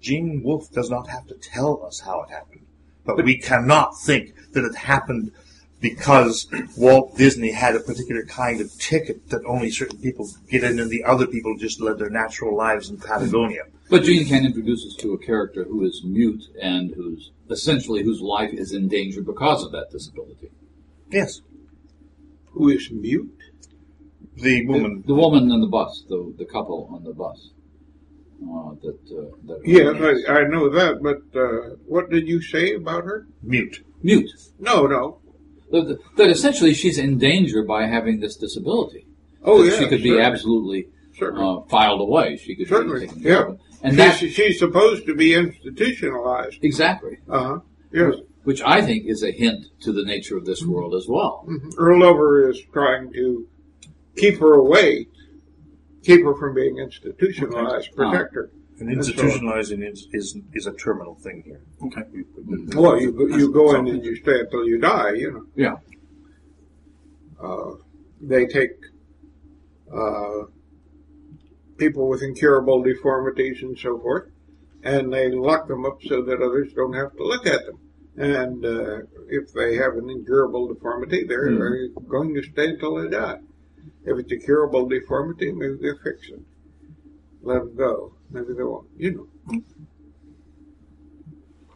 [0.00, 2.66] Gene Wolfe does not have to tell us how it happened.
[3.04, 5.32] But we cannot think that it happened
[5.82, 10.78] because Walt Disney had a particular kind of ticket that only certain people get in
[10.78, 13.64] and the other people just led their natural lives in Patagonia.
[13.90, 18.22] But Gene can introduce us to a character who is mute and who's essentially whose
[18.22, 20.50] life is in danger because of that disability.
[21.10, 21.42] Yes.
[22.52, 23.36] Who is mute?
[24.36, 25.02] The woman.
[25.02, 27.50] The, the woman on the bus, the the couple on the bus.
[28.42, 32.74] Uh, that uh, that Yes, I, I know that, but uh, what did you say
[32.74, 33.26] about her?
[33.42, 33.84] Mute.
[34.02, 34.30] mute.
[34.58, 35.18] No, no.
[35.72, 39.06] That, essentially she's in danger by having this disability.
[39.42, 39.78] Oh, yeah.
[39.78, 40.86] she could be absolutely
[41.20, 42.36] uh, filed away.
[42.36, 43.54] She could Certainly, be taken care yeah.
[43.82, 46.58] And that she's, she's supposed to be institutionalized.
[46.62, 47.58] exactly, Uh huh.
[47.92, 48.14] Yes.
[48.44, 50.50] which I think is a hint to the nature of Mm-hmm.
[50.52, 51.46] this world as well.
[51.78, 53.46] Earl Lover is trying to
[54.16, 55.06] keep her away,
[56.04, 57.96] keep her from being institutionalized, Okay.
[57.96, 58.50] protect her.
[58.88, 61.60] And institutionalizing is, is is a terminal thing here.
[61.86, 62.02] Okay.
[62.74, 65.12] Well, you go- you go in and you stay until you die.
[65.12, 65.76] You know, Yeah.
[67.40, 67.72] uh,
[68.20, 68.70] they take
[69.92, 70.44] uh,
[71.76, 74.28] people with incurable deformities and so forth,
[74.82, 77.78] and they lock them up so that others don't have to look at them.
[78.16, 81.58] And uh, if they have an incurable deformity, they're, Hmm.
[81.58, 83.38] they're going to stay until they die.
[84.04, 86.40] If it's a curable deformity, maybe they fix it.
[87.42, 88.14] Let them go.
[88.32, 88.88] Maybe they won't.
[88.96, 89.62] You know.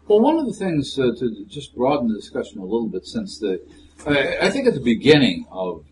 [0.08, 3.38] Well, one of the things uh, to just broaden the discussion a little bit, since
[3.38, 3.60] the,
[4.06, 5.84] I, I think at the beginning of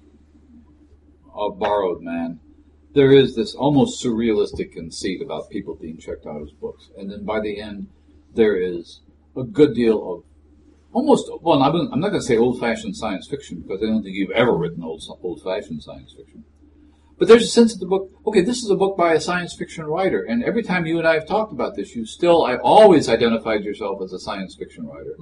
[1.35, 2.39] of Borrowed Man,
[2.95, 7.25] there is this almost surrealistic conceit about people being checked out as books, and then
[7.25, 7.89] by the end,
[8.35, 9.01] there is
[9.37, 10.23] a good deal of
[10.93, 14.31] almost well, I'm, not going to say old-fashioned science fiction because I don't think you've
[14.31, 16.45] ever written old old-fashioned science fiction.
[17.19, 18.11] But there's a sense of the book.
[18.27, 21.07] Okay, this is a book by a science fiction writer, and every time you and
[21.07, 24.87] I have talked about this, you still, I always identified yourself as a science fiction
[24.87, 25.15] writer.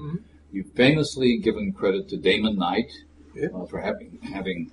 [0.52, 2.90] You've famously given credit to Damon Knight
[3.34, 3.48] Yeah.
[3.54, 4.70] uh, for having having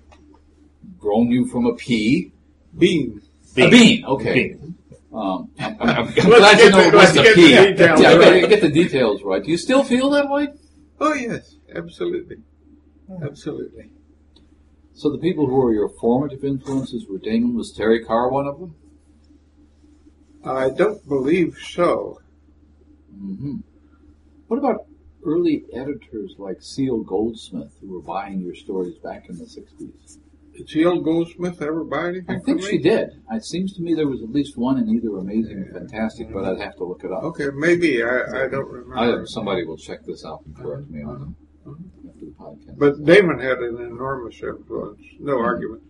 [0.98, 2.32] grown you from a pea,
[2.78, 3.22] Bean.
[3.58, 4.06] a bean.
[4.06, 4.34] Okay.
[4.54, 4.76] Bean.
[5.12, 7.52] Um, I'm, I'm, I'm glad you know the- it was a pea.
[7.54, 8.50] Yeah, details right.
[8.50, 9.44] get the details right.
[9.44, 10.50] Do you still feel that way?
[11.02, 12.38] Oh yes, absolutely,
[13.24, 13.90] absolutely.
[15.00, 17.56] So the people who were your formative influences were Damon.
[17.56, 18.76] Was Terry Carr one of them?
[20.44, 22.20] I don't believe so.
[23.18, 23.60] hmm
[24.48, 24.88] What about
[25.24, 30.18] early editors like Cele Goldsmith who were buying your stories back in the 60s?
[30.58, 31.00] Did T.L.
[31.00, 32.84] Goldsmith ever buy anything I think she me?
[32.84, 33.22] did.
[33.32, 36.44] It seems to me there was at least one in either Amazing or Fantastic, but
[36.44, 37.24] I'd have to look it up.
[37.24, 38.04] Okay, maybe.
[38.04, 39.22] I, I don't remember.
[39.22, 41.49] I, somebody will check this out and correct me on it
[42.08, 42.78] after the podcast.
[42.78, 45.46] But Damon had an enormous influence, no Mm-hmm.
[45.46, 45.84] argument.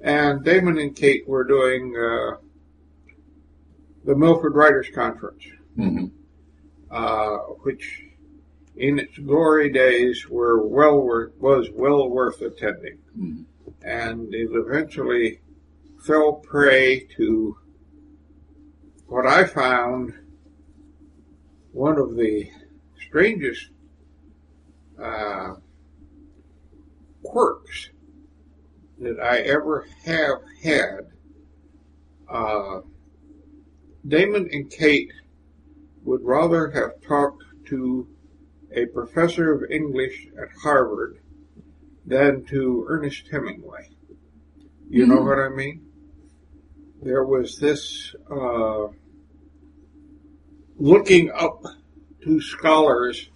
[0.00, 2.36] And Damon and Kate were doing uh,
[4.04, 5.44] the Milford Writers Conference,
[5.76, 6.06] hmm
[6.90, 8.02] uh, which
[8.76, 12.98] in its glory days were well worth, was well worth attending.
[13.18, 13.44] Mhm.
[13.82, 15.40] And it eventually
[16.00, 17.56] fell prey to
[19.06, 20.12] what I found
[21.72, 22.48] one of the
[23.00, 23.70] strangest
[25.02, 25.54] uh,
[27.22, 27.90] quirks
[29.00, 31.00] that I ever have had.
[32.28, 32.80] Uh,
[34.06, 35.10] Damon and Kate
[36.04, 38.06] would rather have talked to
[38.72, 41.18] a professor of English at Harvard
[42.06, 43.88] than to Ernest Hemingway.
[44.88, 45.26] You know Mhm.
[45.26, 45.86] what I mean?
[47.02, 48.88] There was this uh,
[50.76, 51.62] looking up
[52.22, 53.30] to scholars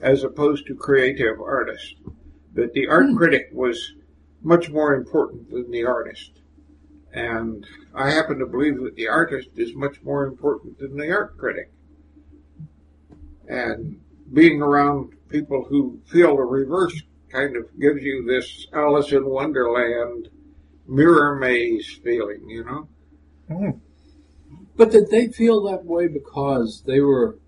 [0.00, 1.94] as opposed to creative artists.
[2.54, 3.16] That the art Hmm.
[3.16, 3.94] critic was
[4.42, 6.32] much more important than the artist.
[7.12, 11.36] And I happen to believe that the artist is much more important than the art
[11.36, 11.70] critic.
[13.48, 14.00] And
[14.32, 20.28] being around people who feel the reverse kind of gives you this Alice in Wonderland
[20.86, 23.80] mirror maze feeling, you know?
[24.76, 27.38] But did they feel that way because they were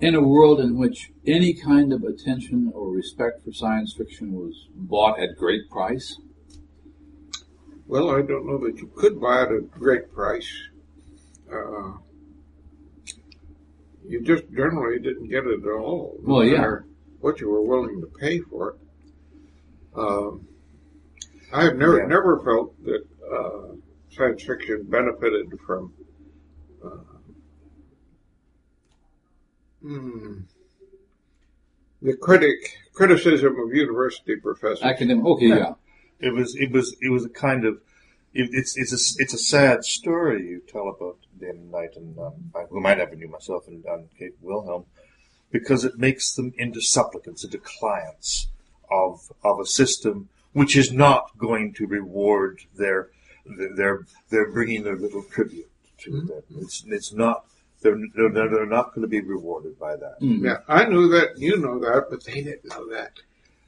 [0.00, 4.68] in a world in which any kind of attention or respect for science fiction was
[4.74, 6.16] bought at great price?
[7.86, 10.50] Well, I don't know that you could buy it at a great price.
[11.50, 11.92] Uh,
[14.08, 16.16] you just generally didn't get it at all.
[16.22, 16.76] no Well, yeah.
[17.20, 18.76] What you were willing to pay for it.
[19.96, 20.46] Um,
[21.52, 22.06] I have never Yeah.
[22.06, 23.74] never felt that uh,
[24.10, 25.92] science fiction benefited from.
[26.84, 27.15] Uh,
[29.86, 30.38] hmm,
[32.02, 34.82] the critic criticism of university professors.
[34.82, 35.74] Academic, okay, yeah.
[36.18, 37.80] It was it was it was a kind of
[38.32, 42.52] it, it's it's a it's a sad story you tell about Damon Knight and um,
[42.54, 44.86] I, whom I never knew myself and um, Kate Wilhelm
[45.50, 48.48] because it makes them into supplicants, into clients
[48.90, 53.10] of of a system which is not going to reward their
[53.76, 56.42] their their bringing their little tribute to them.
[56.60, 57.44] It's it's not
[57.82, 60.20] they're they're, they're not going to be rewarded by that.
[60.20, 60.44] Mhm.
[60.44, 63.12] Yeah, I knew that, you know that, but they didn't know that.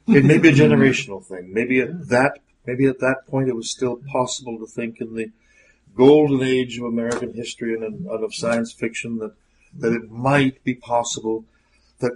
[0.07, 1.53] It may be a generational thing.
[1.53, 5.31] Maybe at that maybe at that point it was still possible to think in the
[5.95, 9.33] golden age of American history and, and of science fiction that
[9.77, 11.45] that it might be possible
[11.99, 12.13] that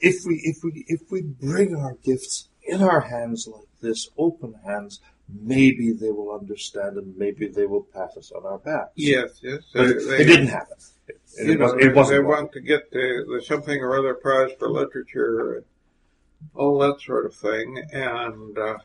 [0.00, 4.54] if we if we if we bring our gifts in our hands like this, open
[4.64, 8.92] hands, maybe they will understand and maybe they will pat us on our backs.
[8.94, 9.60] Yes, yes.
[9.74, 10.78] But it, it didn't happen.
[11.08, 12.16] It, You it, know, was, they, it wasn't.
[12.16, 15.64] they want to get the, the something or other prize for literature and
[16.54, 17.84] all that sort of thing.
[17.92, 18.78] And uh,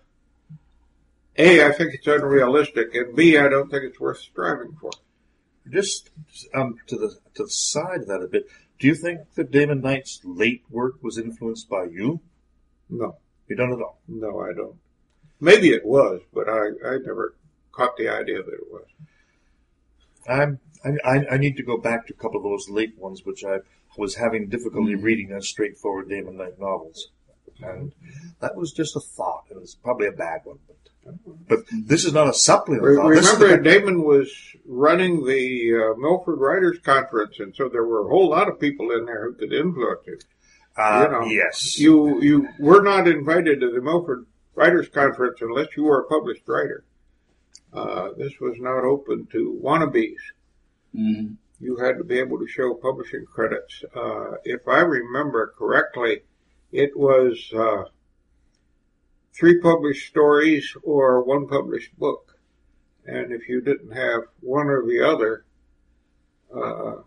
[1.38, 4.92] A, I think it's unrealistic, and B, I don't think it's worth striving for.
[5.70, 6.10] Just
[6.56, 8.48] um, to the to the side of that a bit.
[8.80, 12.22] Do you think that Damon Knight's late work was influenced by you?
[12.90, 14.00] No, You don't at all.
[14.08, 14.78] no, I don't.
[15.42, 17.36] Maybe it was, but I, I never
[17.72, 18.86] caught the idea that it was.
[20.28, 20.60] I'm,
[21.06, 23.60] I, I need to go back to a couple of those late ones, which I
[23.98, 27.10] was having difficulty reading as straightforward Damon Knight novels,
[27.62, 27.92] and
[28.42, 29.46] that was just a thought.
[29.52, 30.76] It was probably a bad one, but
[31.48, 32.84] but this is not a supplement.
[32.84, 33.08] Re- thought.
[33.08, 34.32] Remember, the- Damon was
[34.66, 38.92] running the uh, Milford Writers Conference, and so there were a whole lot of people
[38.92, 40.24] in there who could influence it.
[40.78, 45.68] uh, you know, yes, You you were not invited to the Milford Writers Conference unless
[45.76, 46.84] you were a published writer.
[47.74, 50.16] Uh, this was not open to wannabes.
[50.96, 51.38] Mhm.
[51.60, 53.84] You had to be able to show publishing credits.
[53.94, 56.24] Uh, if I remember correctly,
[56.72, 57.84] it was uh,
[59.34, 62.38] three published stories or one published book.
[63.06, 65.46] And if you didn't have one or the other,
[66.56, 67.04] uh,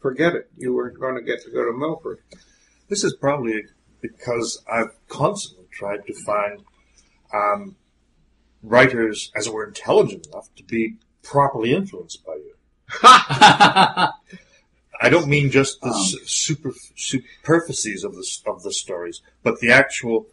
[0.00, 0.50] forget it.
[0.56, 2.20] You weren't going to get to go to Milford.
[2.88, 3.64] this is probably
[4.00, 6.62] because I've constantly tried to find
[7.34, 7.76] um,
[8.66, 12.52] writers, as it were, intelligent enough to be properly influenced by you.
[13.02, 14.12] I
[15.10, 16.04] don't mean just the Um.
[16.24, 20.26] super superficies of the of the stories, but the actual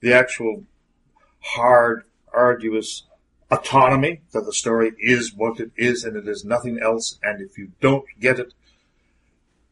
[0.00, 0.64] the actual
[1.40, 3.04] hard, arduous
[3.50, 7.18] autonomy that the story is what it is, and it is nothing else.
[7.22, 8.52] And if you don't get it,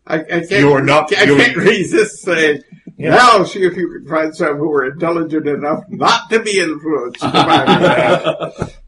[0.07, 2.63] I, I can't, You are not- I can't resist saying
[2.97, 7.21] Now see if you can find some who are intelligent enough not to be influenced
[7.21, 8.67] by me.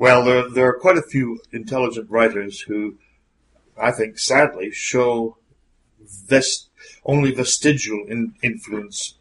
[0.00, 2.96] Well, there, there are quite a few intelligent writers who,
[3.78, 5.36] I think, sadly, show
[6.00, 6.70] vest,
[7.04, 9.18] only vestigial in, influence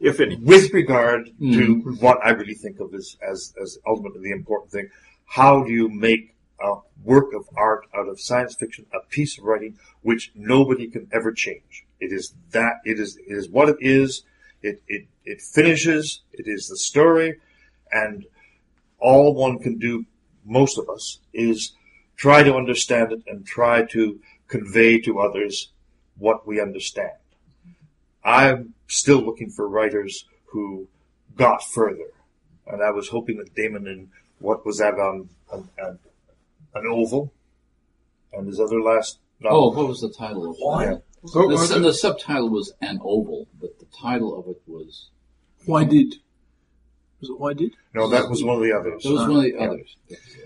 [0.00, 0.34] if any.
[0.34, 1.94] with regard to hmm.
[2.00, 4.88] what I really think of as, as, as ultimately the important thing.
[5.26, 9.44] How do you make a work of art out of science fiction, a piece of
[9.44, 11.86] writing which nobody can ever change?
[12.02, 14.24] It is that, it is, it is what it is.
[14.60, 16.22] It, it, it finishes.
[16.32, 17.40] It is the story.
[17.92, 18.26] And
[18.98, 20.04] all one can do,
[20.44, 21.72] most of us, is
[22.16, 25.70] try to understand it and try to convey to others
[26.18, 27.18] what we understand.
[28.24, 30.88] I'm still looking for writers who
[31.36, 32.10] got further,
[32.66, 35.98] and I was hoping that Damon in what was that on an, an,
[36.74, 37.32] an oval,
[38.32, 39.72] and his other last novel.
[39.72, 40.98] Oh, what was the title of Why?
[41.24, 41.36] It?
[41.36, 45.08] What The, was the, subtitle was An Oval, but the title of it was.
[45.66, 46.16] Why did?
[47.20, 47.76] Was it why did?
[47.94, 49.02] no, that was one of the others.
[49.04, 49.64] That was one of the Yeah.
[49.68, 49.96] others.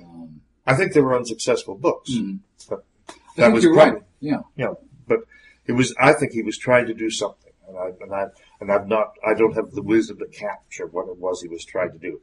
[0.03, 2.11] Um, I think they were unsuccessful books.
[2.11, 2.41] Mhm.
[2.69, 4.03] But I that think was you're probably, right.
[4.21, 4.41] Yeah.
[4.57, 5.21] you know, but
[5.67, 5.95] it was.
[5.99, 8.27] I think he was trying to do something, and I and I
[8.61, 9.15] and I'm not.
[9.27, 12.21] I don't have the wisdom to capture what it was he was trying to do.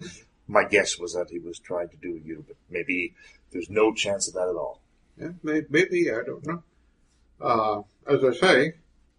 [0.47, 3.15] My guess was that he was trying to do you, but maybe
[3.51, 4.81] there's no chance of that at all.
[5.17, 6.63] Yeah, may- maybe, I don't know.
[7.41, 8.73] Uh, as I say,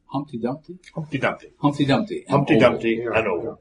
[0.07, 0.79] Humpty Dumpty?
[0.95, 2.25] Humpty Dumpty, Humpty Dumpty.
[2.29, 3.61] Humpty Dumpty, yeah, and Oval.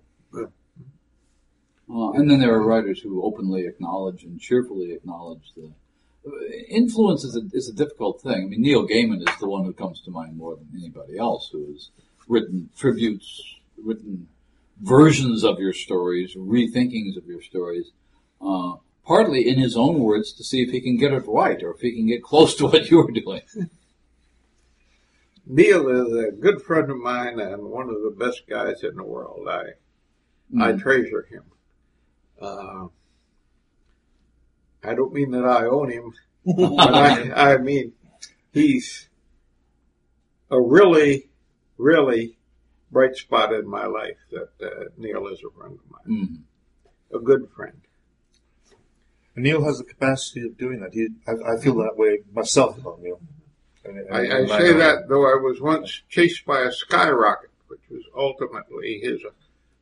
[1.90, 5.72] Uh, and then there are writers who openly acknowledge and cheerfully acknowledge the
[6.26, 6.32] uh,
[6.70, 8.44] influence is a, is a difficult thing.
[8.44, 11.50] I mean, Neil Gaiman is the one who comes to mind more than anybody else,
[11.52, 11.90] who has
[12.28, 14.28] written tributes, written
[14.82, 17.92] versions of your stories, rethinkings of your stories,
[18.42, 18.74] uh,
[19.06, 21.82] partly in his own words to see if he can get it right or if
[21.82, 23.42] he can get close to what you're doing.
[25.46, 29.04] Neil is a good friend of mine and one of the best guys in the
[29.04, 29.48] world.
[29.50, 29.64] I
[30.62, 31.44] I treasure him.
[32.40, 32.88] Uh,
[34.84, 36.14] I don't mean that I own him,
[36.46, 37.94] but I, I mean
[38.52, 39.10] he's
[40.52, 41.30] a really,
[41.78, 42.38] really
[42.92, 44.18] bright spot in my life.
[44.32, 46.44] That uh, Neil is a friend of mine,
[47.12, 47.18] Mhm.
[47.18, 47.82] a good friend.
[49.36, 50.94] And Neil has the capacity of doing that.
[50.94, 53.20] He, I, I feel that way myself about Neil.
[54.12, 59.00] I, I say that though I was once chased by a skyrocket, which was ultimately
[59.02, 59.22] his.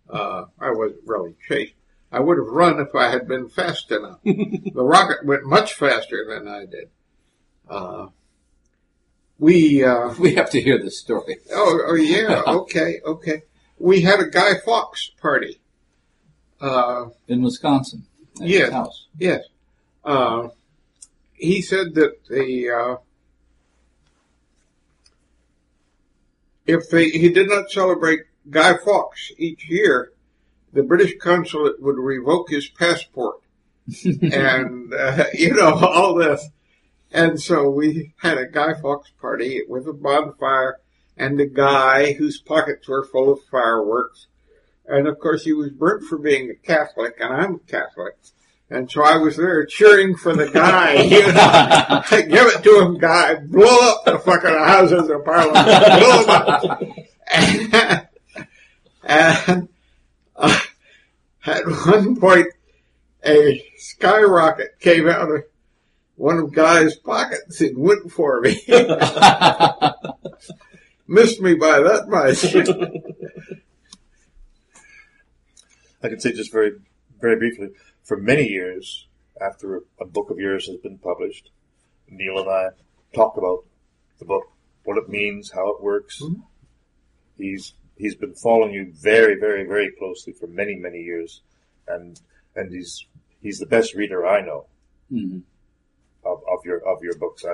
[0.10, 1.74] Uh, I wasn't really chased.
[2.12, 4.20] I would have run if I had been fast enough.
[4.24, 6.90] the rocket went much faster than I did.
[7.70, 8.08] Uh,
[9.40, 11.38] we, uh, We have to hear this story.
[11.54, 13.44] oh, oh yeah, okay, okay.
[13.80, 15.62] We had a Guy Fawkes party.
[16.60, 18.06] Uh, In Wisconsin.
[18.40, 18.66] Yes.
[18.66, 19.08] his house.
[19.18, 19.44] Yes.
[20.04, 20.50] Uh,
[21.34, 22.96] he said that the
[26.72, 30.12] if they he did not celebrate Guy Fawkes each year,
[30.74, 33.42] the British consulate would revoke his passport,
[34.04, 36.48] and uh, you know all this.
[37.14, 40.80] And so we had a Guy Fawkes party with a bonfire
[41.18, 44.28] and a guy whose pockets were full of fireworks.
[44.88, 48.16] And of course, he was burnt for being a Catholic, and I'm a Catholic.
[48.72, 50.94] And so I was there cheering for the guy.
[51.12, 53.36] You know, give it to him, guy.
[53.36, 55.66] Blow up the fucking houses of parliament.
[55.66, 56.82] Blow them up.
[57.34, 57.74] And,
[59.04, 59.70] and
[60.38, 60.60] uh,
[61.46, 62.48] at one point,
[63.26, 65.44] a skyrocket came out of
[66.16, 68.64] one of Guy's pockets and went for me.
[71.08, 72.46] Missed me by that much.
[76.04, 76.72] I can say just very,
[77.20, 77.70] very briefly,
[78.04, 79.08] for many years
[79.40, 81.50] after a, book of yours has been published,
[82.08, 82.66] Neil and I
[83.14, 83.66] talk about
[84.20, 84.52] the book,
[84.84, 86.22] what it means, how it works.
[87.38, 91.42] He's he's been following you very, very, very closely for many, many years,
[91.88, 92.20] and
[92.56, 93.06] and he's
[93.42, 94.66] he's the best reader I know
[95.12, 95.44] Mhm.
[96.24, 97.46] of, of your of your books.
[97.46, 97.54] I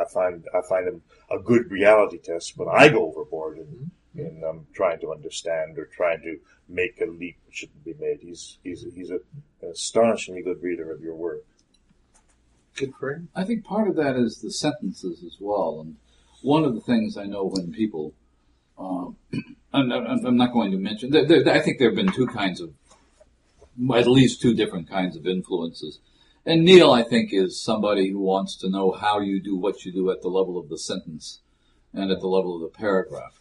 [0.00, 4.42] I find I find him a good reality test when I go overboard in in
[4.48, 6.38] um, trying to understand or trying to
[6.68, 8.18] make a leap that shouldn't be made.
[8.20, 9.20] He's he's he's a,
[9.62, 11.44] an astonishingly good reader of your work.
[12.76, 13.28] Good for him.
[13.34, 15.80] I think part of that is the sentences as well.
[15.80, 15.96] And
[16.42, 18.14] one of the things I know when people,
[18.78, 19.16] um,
[19.72, 22.26] I'm, I'm I'm not going to mention, there, there, I think there have been two
[22.26, 22.72] kinds of,
[23.94, 26.00] at least two different kinds of influences.
[26.46, 29.92] And Neil, I think, is somebody who wants to know how you do what you
[29.92, 31.40] do at the level of the sentence
[31.92, 33.37] and at the level of the paragraph.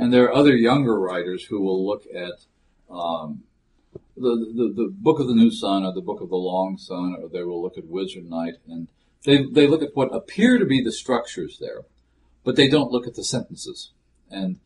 [0.00, 2.46] And there are other younger writers who will look at
[2.90, 3.42] um,
[4.16, 7.16] the, the the book of the New Sun or the book of the Long Sun,
[7.20, 8.88] or they will look at Wizard Knight, and
[9.24, 11.82] they they look at what appear to be the structures there,
[12.44, 13.92] but they don't look at the sentences.
[14.30, 14.58] And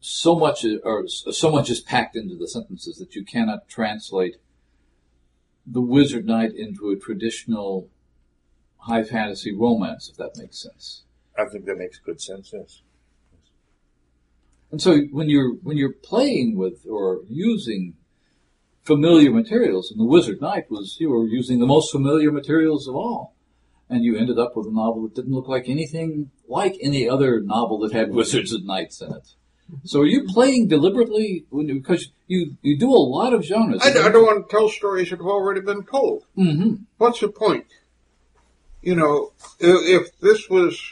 [0.00, 4.36] so much or so much is packed into the sentences that you cannot translate
[5.66, 7.88] the Wizard Knight into a traditional
[8.76, 11.04] high fantasy romance, if that makes sense.
[11.38, 12.52] I think that makes good sense.
[12.52, 12.82] Yes.
[14.72, 17.94] And so when you're when you're playing with or using
[18.82, 22.96] familiar materials, and the Wizard Knight was you were using the most familiar materials of
[22.96, 23.36] all,
[23.90, 27.40] and you ended up with a novel that didn't look like anything like any other
[27.40, 29.34] novel that had wizards and knights in it.
[29.84, 33.82] So are you playing deliberately when you, because you you do a lot of genres?
[33.84, 36.24] I, I don't want to tell stories that have already been told.
[36.36, 36.84] Mm-hmm.
[36.96, 37.66] What's the point?
[38.80, 40.82] You know, if, if this was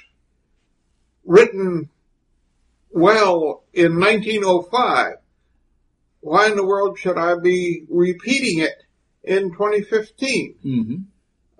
[1.24, 1.88] written
[2.90, 5.14] well in 1905,
[6.20, 8.84] why in the world should I be repeating it
[9.22, 10.54] in 2015?
[10.64, 10.96] Mm-hmm.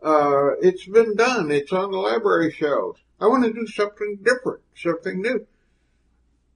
[0.02, 1.50] Uh, it's been done.
[1.50, 3.00] It's on the library shelves.
[3.20, 5.46] I want to do something different, something new.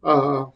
[0.03, 0.47] Uh,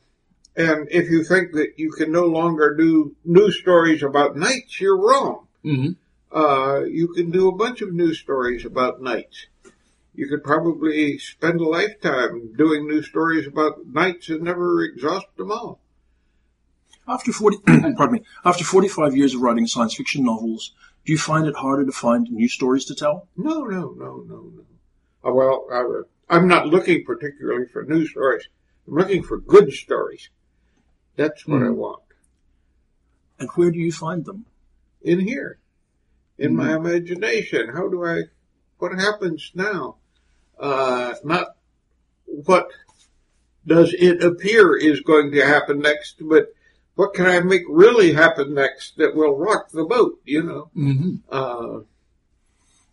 [0.56, 4.96] and if you think that you can no longer do new stories about knights, you're
[4.96, 5.46] wrong.
[5.64, 6.36] Mm-hmm.
[6.36, 9.46] Uh, you can do a bunch of new stories about knights.
[10.18, 15.52] You could probably spend a lifetime doing new stories about knights and never exhaust them
[15.52, 15.78] all.
[17.06, 17.58] After 40,
[17.96, 20.74] pardon me, after 45 years of writing science fiction novels,
[21.06, 23.28] do you find it harder to find new stories to tell?
[23.36, 24.64] No, no, no, no, no.
[25.24, 28.48] Uh, well, I, I'm not looking particularly for new stories.
[28.88, 30.30] I'm looking for good stories.
[31.14, 31.76] That's what I Hmm.
[31.76, 32.02] want.
[33.38, 34.46] And where do you find them?
[35.00, 35.60] In here.
[36.38, 37.68] In my imagination.
[37.72, 38.22] How do I,
[38.78, 39.97] what happens now?
[40.58, 41.48] Uh, not
[42.24, 42.68] what
[43.66, 46.48] does it appear is going to happen next, but
[46.94, 50.70] what can I make really happen next that will rock the boat, you know?
[50.76, 51.16] Mm-hmm.
[51.30, 51.80] Uh,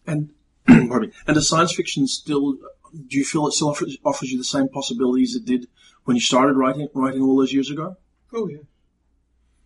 [0.05, 0.30] And,
[0.68, 4.38] pardon me, and does science fiction still, do you feel it still offers, offers you
[4.38, 5.68] the same possibilities it did
[6.03, 7.97] when you started writing, writing all those years ago?
[8.32, 8.61] Oh yes,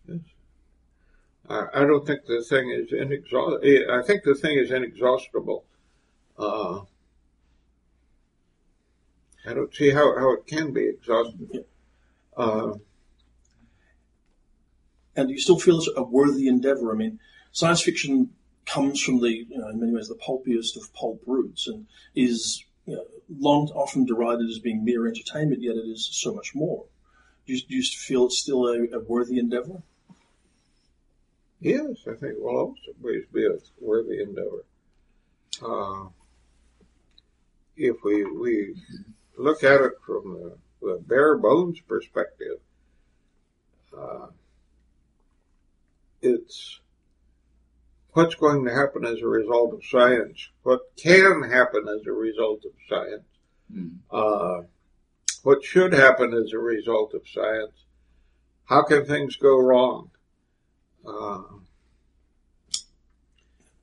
[0.08, 0.20] yes.
[1.48, 3.60] I, I don't think the thing is inexhaustible.
[3.92, 5.64] I think the thing is inexhaustible.
[6.38, 6.80] Uh,
[9.46, 11.64] I don't see how, how it can be exhausted.
[12.36, 12.74] Uh,
[15.16, 16.92] And do you still feel it's a worthy endeavor?
[16.92, 17.18] I mean,
[17.52, 18.30] science fiction
[18.64, 22.64] comes from the, you know, in many ways, the pulpiest of pulp roots and is,
[22.86, 23.04] you know,
[23.38, 26.84] long, often derided as being mere entertainment, yet it is so much more.
[27.46, 29.82] Do you, do you feel it's still a, a worthy endeavor?
[31.60, 34.64] yes, I think it will always be a worthy endeavor.
[35.62, 36.08] Uh,
[37.76, 38.74] if we we
[39.40, 42.58] look at it from the, the bare bones perspective,
[43.96, 44.26] uh,
[46.22, 46.80] it's
[48.12, 52.64] what's going to happen as a result of science, what can happen as a result
[52.64, 53.24] of science,
[53.72, 53.98] Mm.
[54.10, 54.62] uh,
[55.44, 57.84] what should happen as a result of science,
[58.64, 60.10] how can things go wrong?
[61.06, 61.42] Uh,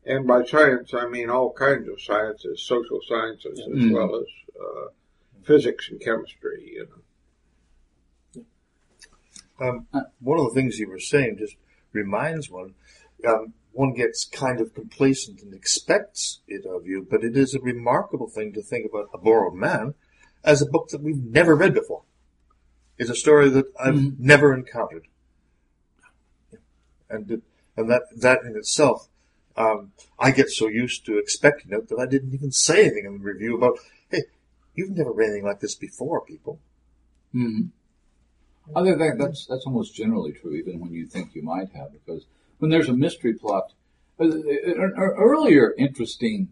[0.05, 3.93] and by science, I mean all kinds of sciences, social sciences, as Mm.
[3.93, 4.28] well as
[4.60, 4.88] uh,
[5.47, 6.73] physics and chemistry.
[6.73, 7.01] You know.
[9.59, 9.87] Um,
[10.19, 11.55] one of the things you were saying just
[11.93, 12.75] reminds one.
[13.27, 17.59] Um, one gets kind of complacent and expects it of you, but it is a
[17.59, 19.93] remarkable thing to think about A Borrowed Man
[20.43, 22.03] as a book that we've never read before.
[22.97, 24.19] It's a story that I've Mhm.
[24.19, 25.07] never encountered,
[27.09, 27.41] and it,
[27.75, 29.09] and that that in itself,
[29.55, 33.13] um, I get so used to expecting it that I didn't even say anything in
[33.19, 33.96] the review about, hey,
[34.78, 36.59] you've never read anything like this before, people.
[37.36, 37.67] Mm-hmm.
[38.75, 41.91] I think that, that's that's almost generally true, even when you think you might have,
[41.91, 42.25] because
[42.59, 43.71] when there's a mystery plot,
[44.19, 46.49] uh, an an earlier interesting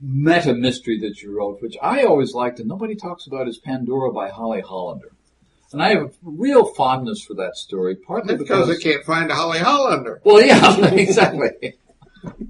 [0.00, 4.12] meta mystery that you wrote, which I always liked and nobody talks about, is Pandora
[4.12, 5.12] by Holly Hollander,
[5.72, 9.04] and I have a real fondness for that story, partly That's because because I can't
[9.04, 10.20] find a Holly Hollander.
[10.24, 11.74] well, yeah, exactly.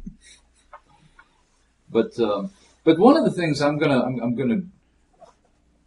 [1.90, 2.50] but um,
[2.88, 4.62] but one of the things I'm gonna I'm, I'm gonna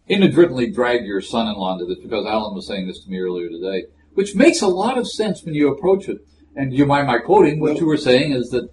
[0.08, 3.86] inadvertently drag your son-in-law into this because Alan was saying this to me earlier today,
[4.14, 6.18] which makes a lot of sense when you approach it.
[6.56, 7.60] And you mind my quoting?
[7.60, 8.70] What you were saying is that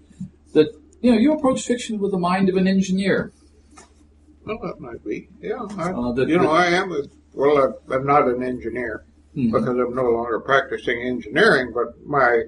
[0.52, 0.68] that
[1.00, 3.32] you know you approach fiction with the mind of an engineer.
[4.44, 5.28] Well, that might be.
[5.40, 5.64] Yeah.
[5.78, 6.92] I, Uh, that- you know, I am.
[6.92, 7.02] A,
[7.34, 9.04] well, I'm not an engineer
[9.36, 9.46] Mhm.
[9.52, 12.42] because I'm no longer practicing engineering, but my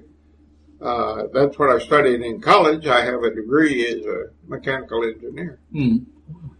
[0.81, 2.87] uh, that's what I studied in college.
[2.87, 5.59] I have a degree as a mechanical engineer.
[5.73, 6.05] Mm.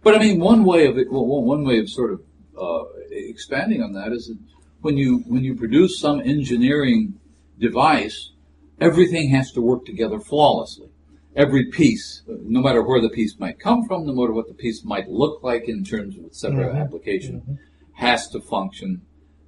[0.02, 2.20] But I mean, one way of it, well, one one way of sort of
[2.60, 4.38] uh, expanding on that is that
[4.80, 7.18] when you when you produce some engineering
[7.58, 8.32] device,
[8.80, 10.88] everything has to work together flawlessly.
[11.34, 14.54] Every piece, uh, no matter where the piece might come from, no matter what the
[14.54, 17.58] piece might look like in terms of its separate application,
[17.94, 19.00] has to function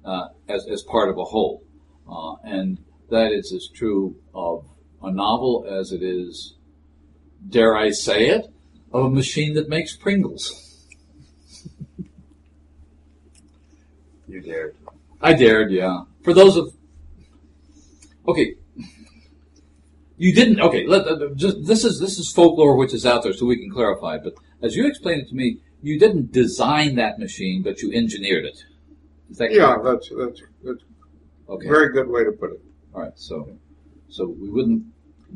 [0.03, 1.63] uh, as, as part of a whole.
[2.09, 2.79] Uh, and
[3.09, 4.65] that is as true of
[5.01, 6.55] a novel as it is,
[7.47, 8.47] dare I say it,
[8.91, 10.61] of a machine that makes Pringles.
[14.27, 14.75] You dared.
[15.21, 16.01] I dared, yeah.
[16.23, 16.73] For those of,
[18.27, 18.55] okay,
[20.17, 20.59] you didn't.
[20.59, 23.57] Okay, let, uh, just this is this is folklore which is out there, so we
[23.57, 24.17] can clarify.
[24.17, 28.45] But as you explained it to me, you didn't design that machine, but you engineered
[28.45, 28.57] it.
[29.29, 30.81] Is that Yeah, that's that's that's
[31.47, 31.67] Okay.
[31.67, 32.64] a very good way to put it.
[32.95, 33.11] All right.
[33.15, 33.57] So,
[34.09, 34.83] so we wouldn't.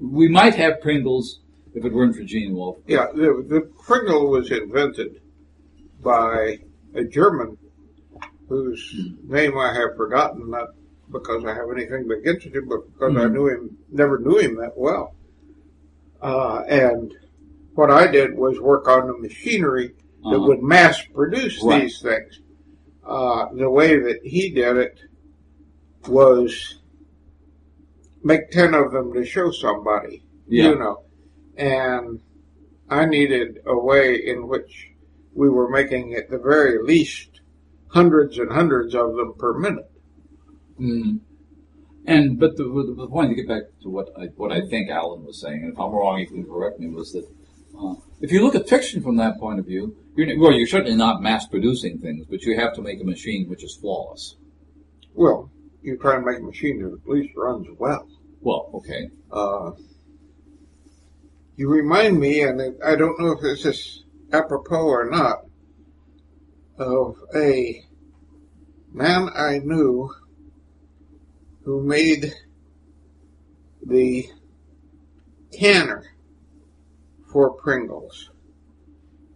[0.01, 1.39] We might have Pringles
[1.75, 2.77] if it weren't for Gene Wolfe.
[2.87, 5.21] Yeah, the, the Pringle was invented
[6.01, 6.59] by
[6.95, 7.57] a German
[8.47, 8.95] whose
[9.27, 10.69] name I have forgotten, not
[11.11, 13.33] because I have anything against him, but because I Mhm.
[13.33, 15.15] knew him, never knew him that well.
[16.21, 17.13] Uh, and
[17.75, 19.93] what I did was work on the machinery
[20.23, 20.47] that Uh-huh.
[20.47, 21.81] would mass produce Right.
[21.83, 22.39] these things.
[23.03, 24.99] Uh, the way that he did it
[26.07, 26.78] was
[28.23, 30.69] make 10 of them to show somebody, Yeah.
[30.69, 31.03] you know.
[31.57, 32.21] And
[32.89, 34.91] I needed a way in which
[35.33, 37.41] we were making at the very least
[37.89, 39.91] hundreds and hundreds of them per minute.
[40.79, 41.19] Mm.
[42.05, 44.89] And but the, the, the point to get back to what I what I think
[44.89, 47.27] Alan was saying, and if I'm wrong, you can correct me, was that
[47.79, 50.95] uh, if you look at fiction from that point of view, you're well, you're certainly
[50.97, 54.35] not mass producing things, but you have to make a machine which is flawless.
[55.13, 55.51] Well,
[55.81, 58.07] you try and make a machine that at least runs well.
[58.41, 59.71] Well, okay, Uh,
[61.55, 65.45] you remind me, and I don't know if this is apropos or not,
[66.77, 67.83] of a
[68.93, 70.09] man I knew
[71.63, 72.33] who made
[73.85, 74.29] the
[75.51, 76.05] canner
[77.31, 78.29] for Pringles.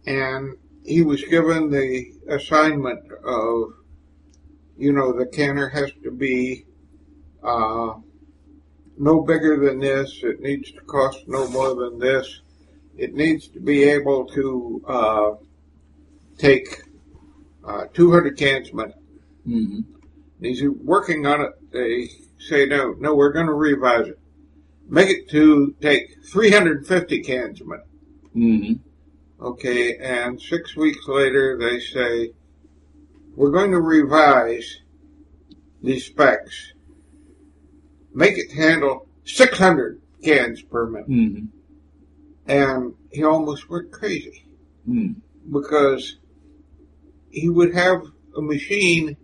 [0.06, 3.72] And he was given the assignment of,
[4.76, 6.64] you know, the canner has to be
[7.42, 7.94] uh,
[8.98, 10.20] no bigger than this.
[10.22, 12.40] It needs to cost no more than this.
[12.96, 15.30] It needs to be able to uh,
[16.38, 16.82] take
[17.66, 18.94] uh, 200 cans a minute.
[19.44, 19.80] hmm
[20.40, 21.52] He's working on it.
[21.72, 22.08] They
[22.38, 24.18] say, no, no, we're going to revise it.
[24.86, 27.86] Make it to take 350 cans a minute.
[28.32, 28.72] hmm
[29.40, 32.30] Okay, and six weeks later they say,
[33.36, 34.80] we're going to revise
[35.82, 36.72] these specs.
[38.12, 41.06] Make it handle 600 cans per minute.
[41.06, 41.46] hmm
[42.46, 44.46] And he almost went crazy
[44.88, 45.14] mm
[45.52, 46.16] because
[47.30, 48.00] he would have
[48.34, 49.14] a machine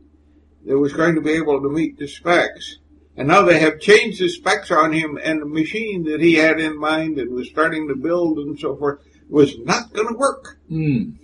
[0.66, 2.76] that was going to be able to meet the specs.
[3.16, 6.60] And now they have changed the specs on him and the machine that he had
[6.60, 9.00] in mind and was starting to build and so forth
[9.30, 10.58] was not going to work.
[10.70, 11.16] Mm.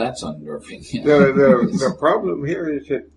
[0.00, 0.80] That's unnerving.
[0.92, 3.10] The, the, the problem here is that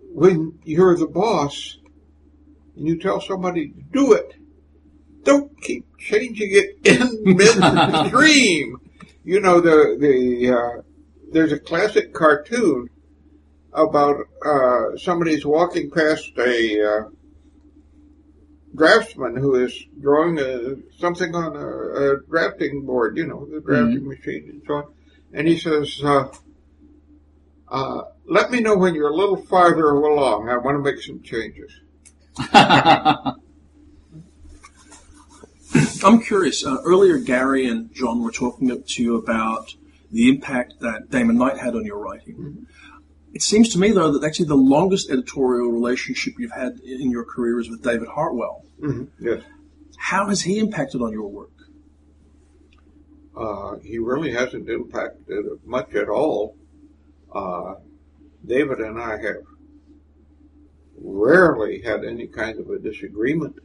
[0.00, 1.76] when you're the boss
[2.74, 4.34] and you tell somebody to do it,
[5.22, 8.78] don't keep changing it in midstream.
[9.24, 10.82] you know, the, the, uh,
[11.32, 12.88] there's a classic cartoon
[13.74, 17.08] about, uh, somebody's walking past a, uh,
[18.74, 24.08] draftsman who is drawing a, something on a, a drafting board, you know, the drafting
[24.08, 24.93] machine and so on.
[25.34, 26.28] And he says, uh,
[27.68, 30.48] uh, let me know when you're a little farther along.
[30.48, 31.72] I want to make some changes.
[36.04, 36.64] I'm curious.
[36.64, 39.74] Uh, earlier, Gary and John were talking to you about
[40.12, 42.66] the impact that Damon Knight had on your writing.
[43.32, 47.24] It seems to me, though, that actually the longest editorial relationship you've had in your
[47.24, 48.64] career is with David Hartwell.
[49.18, 49.42] Yes.
[49.98, 51.50] How has he impacted on your work?
[53.36, 56.56] Uh, he really hasn't impacted it much at all.
[57.34, 57.74] Uh,
[58.46, 59.42] David and I have
[61.00, 63.56] rarely had any kind of a disagreement.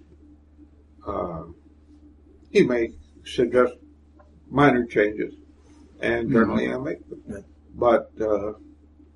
[1.05, 1.43] Uh,
[2.51, 2.93] he may
[3.25, 3.73] suggest
[4.49, 5.33] minor changes,
[6.01, 7.21] and generally I make them.
[7.29, 7.37] Yeah.
[7.75, 8.53] But uh,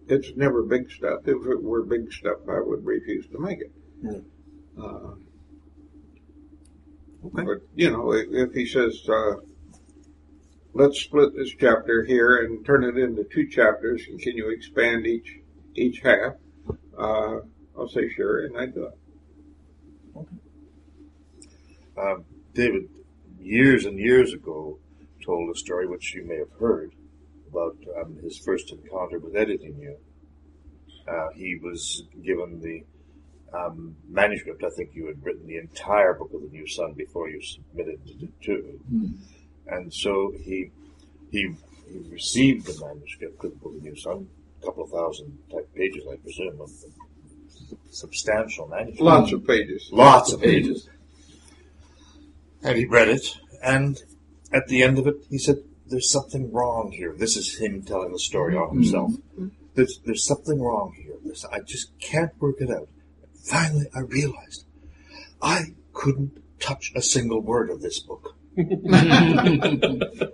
[0.07, 1.21] it's never big stuff.
[1.25, 3.71] If it were big stuff, I would refuse to make it.
[4.01, 4.19] Yeah.
[4.83, 5.15] Uh,
[7.25, 7.43] Okay.
[7.45, 9.35] but you know, if, if he says, uh,
[10.73, 15.05] "Let's split this chapter here and turn it into two chapters, and can you expand
[15.05, 15.39] each
[15.75, 16.33] each half?"
[16.97, 17.39] Uh,
[17.77, 20.27] I'll say sure, and I do it.
[21.97, 22.89] Um, David,
[23.39, 24.79] years and years ago,
[25.23, 26.93] told a story which you may have heard
[27.49, 29.97] about um, his first encounter with editing you.
[31.07, 32.83] Uh, he was given the
[33.57, 34.63] um, manuscript.
[34.63, 37.99] I think you had written the entire book of the New Sun before you submitted
[38.05, 38.79] it to.
[38.89, 39.05] Hmm.
[39.67, 40.71] And so he
[41.31, 41.55] he
[41.87, 44.27] he received the manuscript of the Book of New Sun,
[44.61, 46.69] a couple of thousand type pages, I presume, of
[47.91, 49.01] substantial manuscript.
[49.01, 49.89] Lots of pages.
[49.91, 50.89] Lots of Pages.
[52.63, 54.01] And he read it, and
[54.53, 55.57] at the end of it, he said,
[55.87, 57.13] There's something wrong here.
[57.17, 59.11] This is him telling the story on himself.
[59.11, 59.47] Mm-hmm.
[59.75, 61.15] There's, there's something wrong here.
[61.23, 62.87] There's, I just can't work it out.
[63.43, 64.65] Finally, I realized
[65.41, 68.35] I couldn't touch a single word of this book.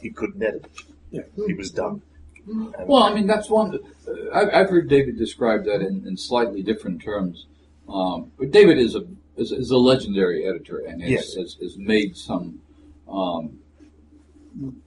[0.00, 0.82] he couldn't edit it.
[1.10, 1.22] Yeah.
[1.46, 2.02] He was done.
[2.46, 3.78] And Well, I mean, that's one.
[4.06, 7.46] Uh, I've, I've heard David describe that in, in slightly different terms.
[7.88, 9.04] Um, but David is a
[9.36, 11.34] is, is a legendary editor and has, Yes.
[11.34, 12.60] has, has made some
[13.08, 13.58] um,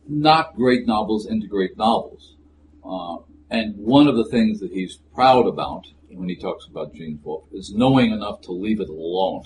[0.07, 2.35] not great novels into great novels.
[2.85, 3.17] Uh,
[3.49, 7.45] and one of the things that he's proud about when he talks about Gene Wolfe
[7.51, 9.43] is knowing enough to leave it alone.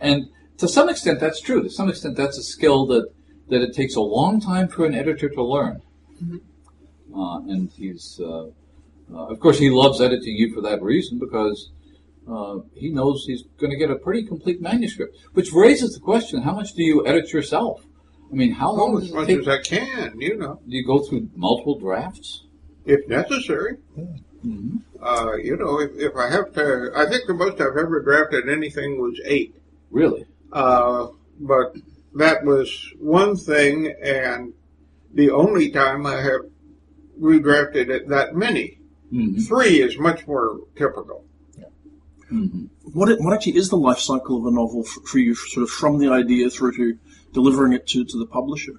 [0.00, 0.28] And
[0.60, 1.62] to some extent, that's true.
[1.62, 3.08] To some extent, that's a skill that,
[3.48, 5.80] that it takes a long time for an editor to learn.
[7.14, 8.46] Uh, and he's, uh,
[9.12, 11.70] uh, of course, he loves editing you for that reason because
[12.30, 15.16] uh, he knows he's going to get a pretty complete manuscript.
[15.32, 17.84] Which raises the question: How much do you edit yourself?
[18.30, 19.40] I mean, how long Oh, does as it much take?
[19.40, 22.44] as I can, you know, Do you go through multiple drafts?
[22.86, 23.76] if necessary.
[23.98, 24.76] Mm-hmm.
[25.02, 28.48] Uh, you know, if, if I have to, I think the most I've ever drafted
[28.48, 29.54] anything was eight.
[29.90, 30.24] Really?
[30.52, 31.74] Uh, but
[32.14, 34.52] that was one thing, and
[35.12, 36.42] the only time I have
[37.20, 38.78] redrafted it that many.
[39.12, 39.40] Mm-hmm.
[39.40, 41.24] Three is much more typical.
[42.32, 42.66] Mm-hmm.
[42.92, 45.98] What what actually is the life cycle of a novel for you, sort of from
[45.98, 46.98] the idea through to
[47.32, 48.74] delivering it to, to the publisher?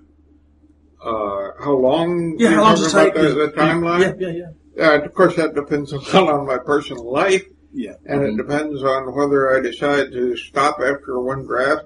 [1.03, 2.35] Uh, how long?
[2.37, 3.13] Yeah, how long does it take?
[3.13, 4.19] The, the timeline.
[4.19, 4.87] Yeah, yeah, yeah.
[4.87, 7.43] Uh, of course, that depends a lot on my personal life,
[7.73, 7.95] Yeah.
[8.05, 11.85] and it depends on whether I decide to stop after one draft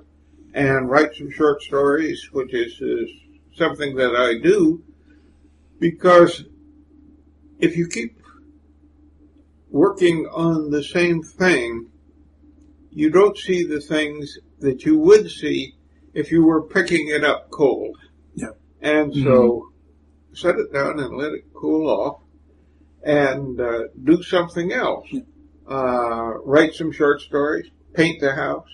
[0.54, 3.10] and write some short stories, which is, is
[3.56, 4.84] something that I do,
[5.80, 6.46] because
[7.60, 8.20] if you keep
[9.70, 11.90] working on the same thing,
[12.92, 15.76] you don't see the things that you would see
[16.14, 17.98] if you were picking it up cold.
[18.34, 18.52] Yeah.
[18.82, 19.74] And so
[20.34, 22.22] set it down and let it cool off
[23.04, 25.08] and uh, do something else.
[25.68, 28.68] Uh, write some short stories, paint the house,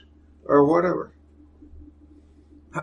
[0.45, 1.13] or whatever.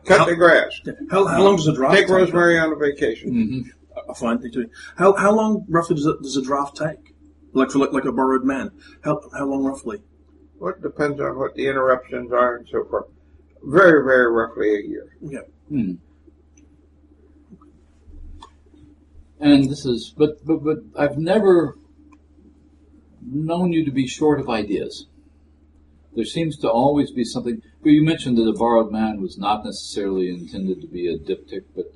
[0.04, 0.80] Cut the grass.
[1.10, 2.14] How, how long does a draft Take take?
[2.14, 3.32] Rosemary on a vacation.
[3.32, 4.10] Mm-hmm.
[4.10, 4.70] I find it too.
[4.96, 7.14] How how long roughly does a, does a draft take?
[7.52, 8.70] Like for like, like a borrowed man.
[9.02, 10.02] How how long roughly?
[10.58, 13.06] Well, it depends on what the interruptions are and so forth.
[13.62, 15.16] Very, very roughly a year.
[15.20, 15.40] Yeah.
[15.68, 15.92] Hmm.
[19.40, 21.78] And this is, but, but, but I've never
[23.22, 25.06] known you to be short of ideas.
[26.14, 27.62] There seems to always be something.
[27.82, 31.64] But you mentioned that a borrowed man was not necessarily intended to be a diptych,
[31.76, 31.92] but,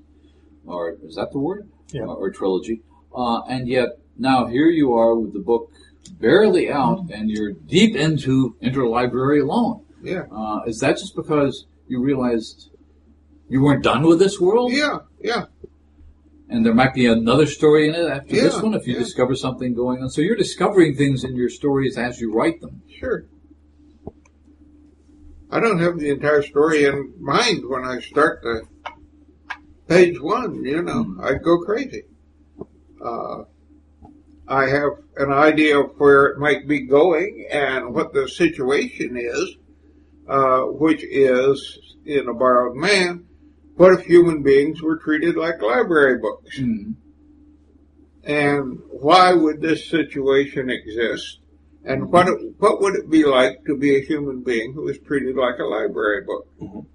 [0.67, 1.69] or is that the word?
[1.93, 2.05] Yeah.
[2.05, 2.83] Or, trilogy.
[3.15, 5.73] Uh, and yet now here you are with the book
[6.21, 9.85] barely out, and you're deep into Interlibrary Loan.
[10.03, 10.25] Yeah.
[10.31, 12.71] Uh, is that just because you realized
[13.49, 14.73] you weren't done with this world?
[14.73, 15.47] Yeah, yeah.
[16.53, 18.99] And there might be another story in it after this one if you yeah.
[18.99, 20.11] discover something going on.
[20.11, 22.83] So you're discovering things in your stories as you write them.
[23.01, 23.25] Sure.
[25.51, 28.63] I don't have the entire story in mind when I start the
[29.89, 31.17] page one, you know.
[31.23, 32.03] I go crazy.
[33.03, 33.45] Uh,
[34.47, 39.57] I have an idea of where it might be going and what the situation is,
[40.29, 43.27] uh, which is, in a borrowed man,
[43.77, 46.59] what if human beings were treated like library books?
[48.25, 51.41] And why would this situation exist?
[51.85, 54.99] And what it, what would it be like to be a human being who is
[55.01, 56.47] treated like a library book?
[56.61, 56.87] Mhm.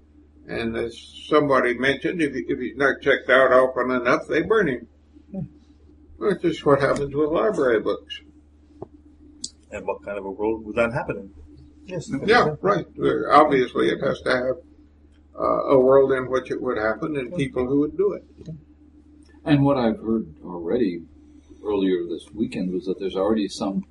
[0.47, 0.97] And as
[1.27, 4.87] somebody mentioned, if, he, if he's not checked out often enough, they burn him.
[6.19, 8.21] That's just what happens with library books.
[9.71, 11.33] And what kind of a world would that happen in?
[11.85, 12.09] Yes.
[12.25, 12.85] Yeah, right.
[13.29, 14.55] Obviously, it has to have
[15.39, 18.23] uh, a world in which it would happen and people who would do it.
[19.45, 21.01] And what I've heard already
[21.65, 23.83] earlier this weekend was that there's already some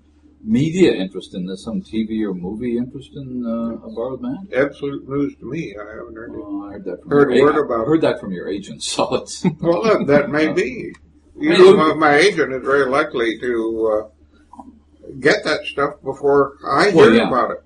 [0.44, 4.46] media interest in this, some TV or movie interest in uh, a borrowed man.
[4.54, 5.74] Absolute news to me.
[5.80, 6.38] I haven't heard it.
[6.38, 7.86] Well, I heard that from Heard word a- about it.
[7.88, 8.82] heard that from your agent.
[8.82, 10.92] So it's Well, that, that may be.
[11.38, 16.90] You know, my, my agent is very likely to uh, get that stuff before I
[16.94, 17.28] Well, hear yeah.
[17.28, 17.62] about it.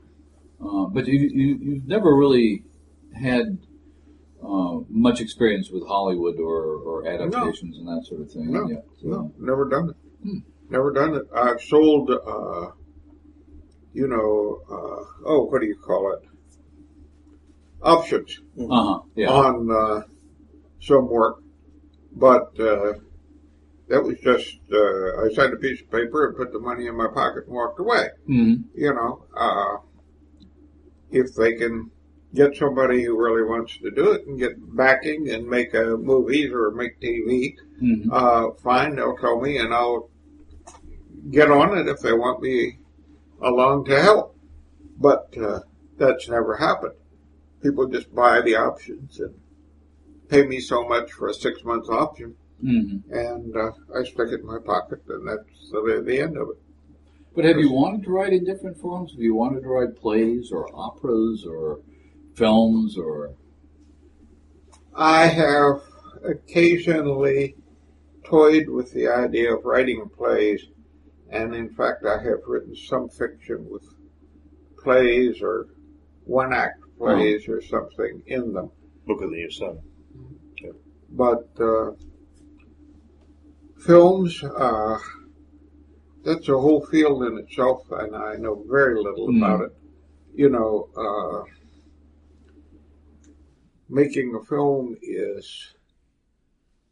[0.60, 2.62] Uh, but you, you, you've never really
[3.14, 3.58] had
[4.42, 8.50] uh, much experience with Hollywood or, or adaptations and that sort of thing.
[8.52, 8.84] No, yet.
[9.00, 9.96] So- no, never done it.
[10.22, 10.38] Hmm.
[10.70, 11.22] Never done it.
[11.34, 12.70] I've sold, uh,
[13.92, 16.20] you know, uh, oh, what do you call it?
[17.82, 19.00] Options Uh-huh.
[19.16, 19.30] Yeah.
[19.30, 20.02] on uh,
[20.80, 21.38] some work,
[22.14, 22.94] But uh,
[23.88, 26.96] that was just uh, I signed a piece of paper and put the money in
[26.96, 28.08] my pocket and walked away.
[28.28, 28.64] Mhm.
[28.74, 29.76] You know, uh,
[31.10, 31.90] if they can
[32.34, 36.52] get somebody who really wants to do it and get backing and make a movies
[36.52, 38.08] or make TV, Mhm.
[38.12, 40.08] uh, fine, they'll tell me and I'll
[41.30, 42.78] get on it if they want me
[43.42, 44.36] along to help.
[44.98, 45.60] But uh,
[45.98, 46.94] that's never happened.
[47.62, 49.34] People just buy the options and
[50.28, 53.02] pay me so much for a six month option, Mhm.
[53.10, 56.58] and uh, I stick it in my pocket, and that's the, the end of it.
[57.34, 59.12] But have you wanted to write in different forms?
[59.12, 61.80] Have you wanted to write plays or operas or
[62.34, 63.34] films or?
[64.94, 65.80] I have
[66.24, 67.54] occasionally
[68.24, 70.66] toyed with the idea of writing plays,
[71.30, 73.84] and in fact, I have written some fiction with
[74.82, 75.66] plays or
[76.24, 78.70] one act plays or something in them.
[79.06, 79.78] Look at the New Sun.
[81.12, 81.92] But uh,
[83.84, 84.98] films, uh,
[86.24, 89.38] that's a whole field in itself, and I know very little Mm.
[89.38, 89.72] about it.
[90.34, 91.42] You know, uh,
[93.90, 95.74] making a film is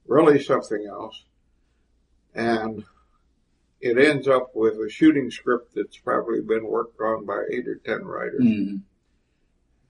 [0.07, 1.25] really something else,
[2.35, 2.85] and
[3.81, 7.77] it ends up with a shooting script that's probably been worked on by eight or
[7.77, 8.83] ten writers Mhm.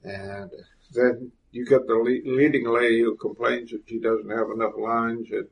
[0.05, 0.51] and
[0.93, 5.31] then you get the le- leading lady who complains that she doesn't have enough lines
[5.31, 5.49] and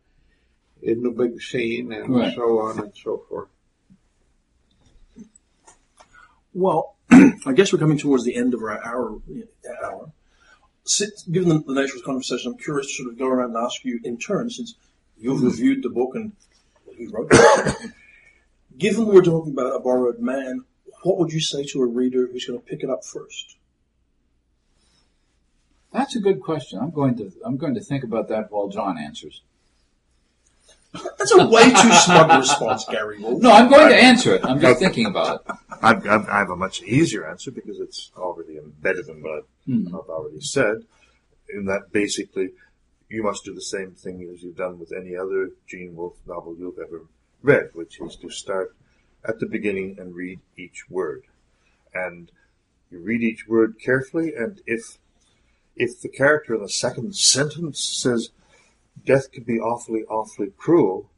[0.83, 2.35] in the big scene and Right.
[2.35, 3.49] so on and so forth.
[6.53, 9.21] Well, I guess we're coming towards the end of our hour.
[9.83, 10.13] hour.
[11.31, 13.65] Given the, the nature of the conversation, I'm curious to sort of go around and
[13.65, 14.75] ask you in turn, since
[15.19, 16.33] you've reviewed the book and
[16.97, 17.93] you wrote it.
[18.79, 20.65] given we're talking about a borrowed man,
[21.03, 23.57] what would you say to a reader who's going to pick it up first?
[25.93, 26.79] That's a good question.
[26.79, 29.43] I'm going to I'm going to think about that while John answers.
[30.93, 33.43] That's a way too smug response, Gary Wolfe.
[33.43, 34.45] No, I'm going to answer it.
[34.45, 35.57] I'm just thinking about it.
[35.83, 39.89] I've, I've, I have a much easier answer because it's already embedded in what Hmm.
[39.89, 40.85] I've already said.
[41.49, 42.51] In that basically,
[43.09, 46.57] you must do the same thing as you've done with any other Gene Wolfe novel
[46.57, 47.03] you've ever
[47.43, 48.77] read, which is to start
[49.25, 51.25] at the beginning and read each word.
[51.95, 52.31] And
[52.91, 54.99] you read each word carefully, and if
[55.75, 58.31] if the character in the second sentence says
[59.05, 61.11] death could be awfully, awfully cruel,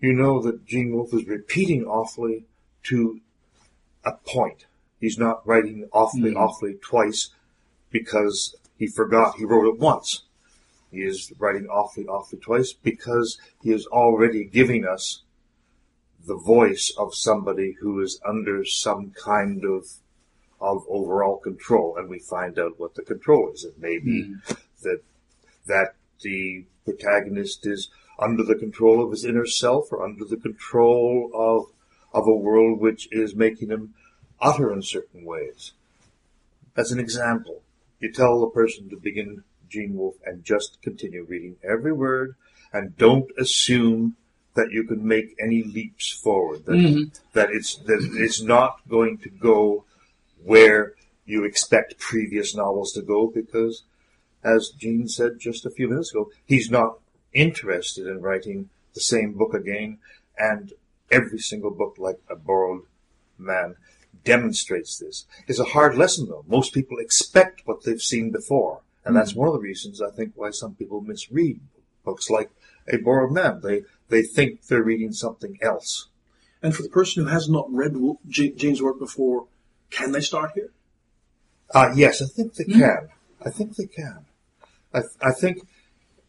[0.00, 2.44] you know that Gene Wolfe is repeating awfully
[2.84, 3.20] to
[4.04, 4.66] a point.
[5.00, 6.36] He's not writing awfully, Mhm.
[6.36, 7.30] awfully twice
[7.90, 10.22] because he forgot he wrote it once.
[10.90, 15.22] He is writing awfully, awfully twice because he is already giving us
[16.26, 19.86] the voice of somebody who is under some kind of
[20.60, 23.64] of overall control, and we find out what the control is.
[23.64, 24.34] It may be
[24.82, 25.02] that
[25.66, 31.30] that the protagonist is under the control of his inner self or under the control
[31.32, 31.72] of
[32.12, 33.94] of a world which is making him
[34.40, 35.72] utter in certain ways.
[36.76, 37.62] As an example,
[38.00, 42.34] you tell the person to begin Gene Wolfe and just continue reading every word
[42.72, 44.16] and don't assume
[44.54, 46.64] that you can make any leaps forward.
[46.66, 47.20] That, Mhm.
[47.32, 49.84] that it's that it's not going to go
[50.42, 50.94] where
[51.26, 53.82] you expect previous novels to go because
[54.42, 57.00] as Gene said just a few minutes ago, he's not
[57.32, 59.98] interested in writing the same book again
[60.38, 60.72] and
[61.10, 62.82] every single book like a borrowed
[63.38, 63.76] man
[64.24, 65.26] demonstrates this.
[65.46, 66.44] It's a hard lesson though.
[66.46, 68.80] Most people expect what they've seen before.
[69.04, 71.60] And that's one of the reasons I think why some people misread
[72.04, 72.50] books like
[72.92, 73.60] A Borrowed Man.
[73.62, 76.08] They they think they're reading something else.
[76.62, 77.94] And for the person who has not read
[78.28, 79.46] Ge- work before,
[79.90, 80.70] can they start here?
[81.72, 83.08] Uh, yes, I think they can.
[83.44, 84.26] I think they can.
[84.92, 85.66] I, I think,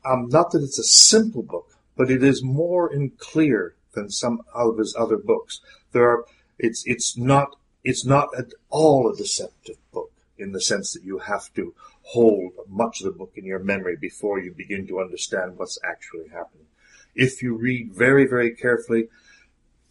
[0.05, 4.41] um, not that it's a simple book, but it is more in clear than some
[4.53, 5.61] of his other books.
[5.91, 6.25] There are,
[6.57, 11.17] it's, it's not, it's not at all a deceptive book in the sense that you
[11.19, 11.73] have to
[12.13, 16.27] hold much of the book in your memory before you begin to understand what's actually
[16.29, 16.65] happening.
[17.15, 19.09] If you read very, very carefully,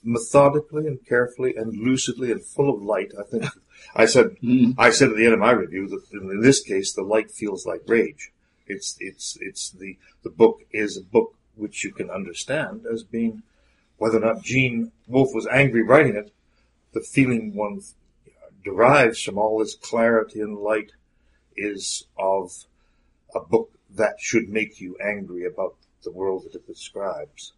[0.03, 3.45] methodically and carefully and lucidly and full of light, I think
[3.95, 4.75] I said Mhm.
[4.79, 7.67] I said at the end of my review that in this case the light feels
[7.67, 8.33] like rage.
[8.67, 13.43] It's it's it's the the book is a book which you can understand as being
[13.99, 16.33] whether or not Gene Wolfe was angry writing it,
[16.93, 17.83] the feeling one
[18.65, 20.93] derives from all this clarity and light
[21.57, 22.65] is of
[23.35, 27.53] a book that should make you angry about the world that it describes.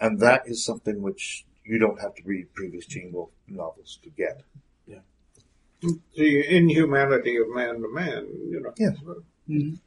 [0.00, 4.10] And that is something which you don't have to read previous Gene Wolfe novels to
[4.10, 4.42] get.
[6.14, 8.74] The inhumanity of man to man, you know.
[8.76, 8.98] Yes.
[9.48, 9.78] Mhm.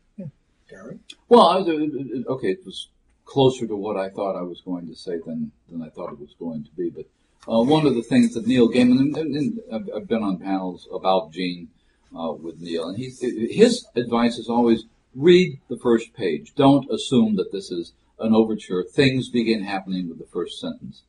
[0.68, 1.00] Gary?
[1.30, 2.90] Well, I was, uh, uh, okay, it was
[3.34, 6.20] closer to what I thought I was going to say than, than I thought it
[6.20, 6.92] was going to be.
[6.92, 7.08] But
[7.52, 11.70] uh, one of the things that Neil Gaiman, and, I've been on panels about Gene
[12.16, 14.84] uh, with Neil, and he's, his advice is always
[15.16, 16.54] read the first page.
[16.56, 18.84] Don't assume that this is an overture.
[18.84, 21.02] Things begin happening with the first sentence.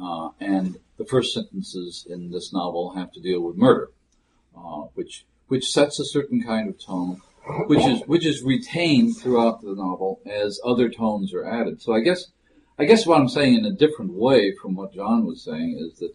[0.00, 3.88] Uh, and the first sentences in this novel have to deal with murder,
[4.56, 7.22] uh, which which sets a certain kind of tone,
[7.66, 11.80] which is which is retained throughout the novel as other tones are added.
[11.80, 12.26] So I guess
[12.78, 15.98] I guess what I'm saying in a different way from what John was saying is
[15.98, 16.14] that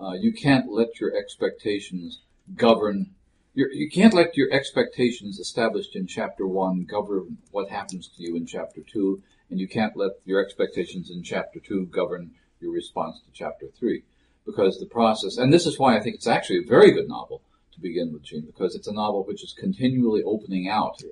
[0.00, 2.22] uh, you can't let your expectations
[2.56, 3.14] govern.
[3.52, 8.46] You can't let your expectations established in chapter one govern what happens to you in
[8.46, 13.32] chapter two, and you can't let your expectations in chapter two govern your response to
[13.32, 14.04] chapter three.
[14.46, 17.42] Because the process, and this is why I think it's actually a very good novel
[17.80, 21.02] to begin with, Gene, because it's a novel which is continually opening out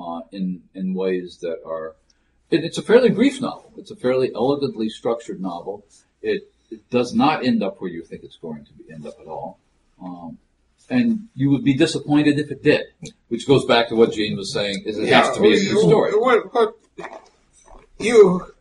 [0.00, 1.96] uh, in in ways that are.
[2.50, 3.72] It, it's a fairly brief novel.
[3.76, 5.84] It's a fairly elegantly structured novel.
[6.22, 9.14] It, it does not end up where you think it's going to be, end up
[9.20, 9.58] at all.
[10.02, 10.38] Um,
[10.90, 12.86] and you would be disappointed if it did,
[13.28, 15.78] which goes back to what Gene was saying: is it has to be a good
[15.78, 16.12] story.
[16.12, 16.74] What, what
[17.98, 18.54] you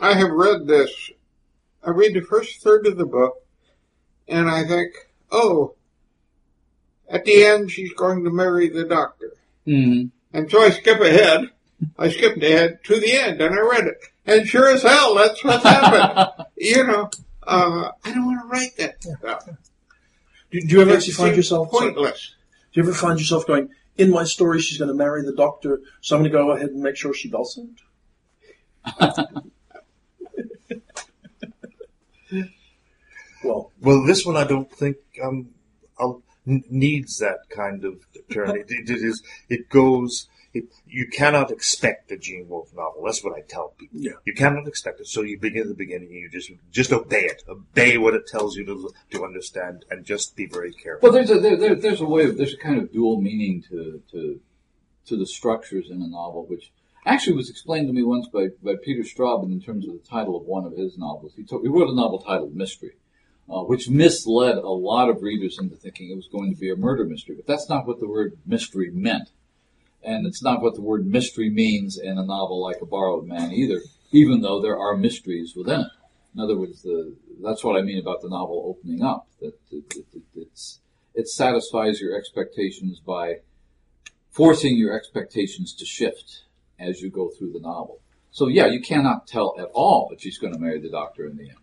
[0.00, 1.10] I have read this.
[1.82, 3.34] I read the first third of the book,
[4.28, 4.92] and I think,
[5.30, 5.74] oh,
[7.08, 9.32] at the end she's going to marry the doctor.
[9.66, 10.08] Mm-hmm.
[10.36, 11.50] And so I skip ahead.
[11.98, 13.98] I skipped ahead to the end, and I read it.
[14.24, 16.46] And sure as hell, that's what happened.
[16.56, 17.10] you know,
[17.46, 19.48] uh, I don't want to write that stuff.
[20.50, 21.70] Do, do you ever actually find yourself?
[21.70, 22.34] pointless?
[22.72, 23.70] Do you ever find yourself going?
[23.96, 26.68] In my story, she's going to marry the doctor, so I'm going to go ahead
[26.70, 27.80] and make sure she doesn't.
[33.42, 35.48] well, Well, this one I don't think um,
[35.98, 38.56] I'll, n- needs that kind of turn.
[38.56, 39.22] It, it, is.
[39.48, 40.28] It goes.
[40.54, 43.02] It, you cannot expect a Gene Wolfe novel.
[43.04, 44.00] That's what I tell people.
[44.00, 44.12] Yeah.
[44.24, 45.06] You cannot expect it.
[45.06, 46.08] So you begin at the beginning.
[46.08, 47.42] and You just just obey it.
[47.48, 51.08] Obey what it tells you to to understand, and just be very careful.
[51.08, 53.62] Well, there's a there, there, there's a way of there's a kind of dual meaning
[53.68, 54.40] to to
[55.06, 56.72] to the structures in a novel, which
[57.06, 60.36] actually was explained to me once by, by Peter Straub in terms of the title
[60.36, 61.32] of one of his novels.
[61.36, 62.92] He, told, he wrote a novel titled Mystery,
[63.48, 66.76] uh, which misled a lot of readers into thinking it was going to be a
[66.76, 67.36] murder mystery.
[67.36, 69.30] But that's not what the word mystery meant.
[70.02, 73.52] And it's not what the word mystery means in a novel like A Borrowed Man
[73.52, 73.80] either,
[74.12, 75.92] even though there are mysteries within it.
[76.34, 79.84] In other words, the, that's what I mean about the novel opening up, that it,
[79.96, 80.80] it, it, it's,
[81.14, 83.36] it satisfies your expectations by
[84.30, 86.44] forcing your expectations to shift
[86.78, 88.00] as you go through the novel.
[88.30, 91.38] So yeah, you cannot tell at all that she's going to marry the doctor in
[91.38, 91.58] the end.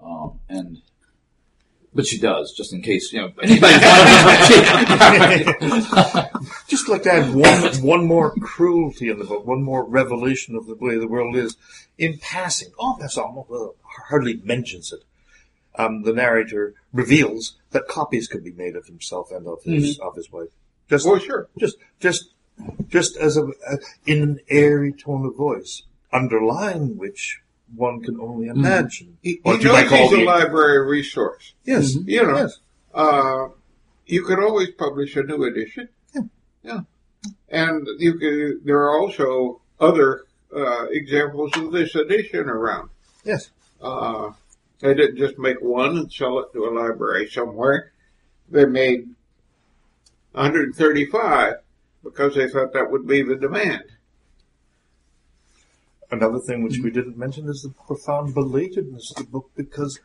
[0.00, 0.82] Um, and
[1.94, 3.32] but she does, just in case you know
[6.68, 10.66] just like to add one one more cruelty in the book, one more revelation of
[10.66, 11.56] the way the world is.
[11.96, 13.74] In passing, oh, that's almost well,
[14.08, 15.04] hardly mentions it.
[15.76, 20.14] Um, the narrator reveals that copies could be made of himself and of his of
[20.16, 20.48] his wife.
[20.88, 21.48] Just, Oh, sure.
[21.58, 22.32] just, just,
[22.88, 25.82] just as a, a in an airy tone of voice,
[26.12, 27.40] underlying which
[27.74, 29.18] one can only imagine.
[29.22, 31.54] He, he What knows you might call he's a library resource.
[31.64, 32.58] Yes, You know, yes.
[32.94, 33.48] uh,
[34.06, 35.88] you could always publish a new edition.
[36.14, 36.20] Yeah.
[36.62, 36.80] Yeah.
[37.50, 42.90] And you could, there are also other uh, examples of this edition around.
[43.24, 43.50] Yes.
[43.80, 44.30] Uh,
[44.80, 47.92] they didn't just make one and sell it to a library somewhere.
[48.50, 49.08] They made
[50.32, 51.54] 135
[52.02, 53.84] because they thought that would be the demand.
[56.10, 57.00] Another thing which we mm-hmm.
[57.00, 60.00] didn't mention is the profound belatedness of the book because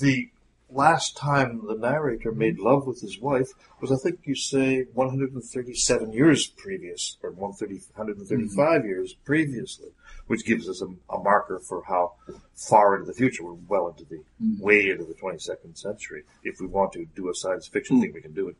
[0.00, 0.30] the
[0.70, 2.38] last time the narrator mm-hmm.
[2.38, 3.48] made love with his wife
[3.80, 8.88] was, I think you say, 137 years previous, or 130, 135 mm-hmm.
[8.88, 9.88] years previously,
[10.28, 12.12] which gives us a, a marker for how
[12.54, 14.22] far into the future we're well into the,
[14.62, 16.22] way into the 22nd century.
[16.44, 18.56] If we want to do a science fiction thing, we can do it.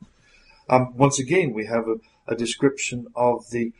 [0.69, 3.73] Um, once again, we have a, a description of the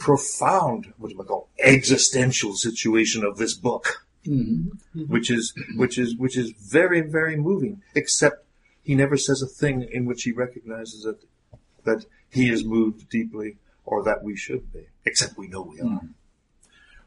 [0.00, 5.00] profound, what do I call, existential situation of this book, mm-hmm.
[5.02, 7.82] which is which is which is very very moving.
[7.94, 8.44] Except
[8.82, 11.20] he never says a thing in which he recognizes that
[11.84, 14.86] that he is moved deeply or that we should be.
[15.04, 15.84] Except we know we are.
[15.84, 16.14] Mm.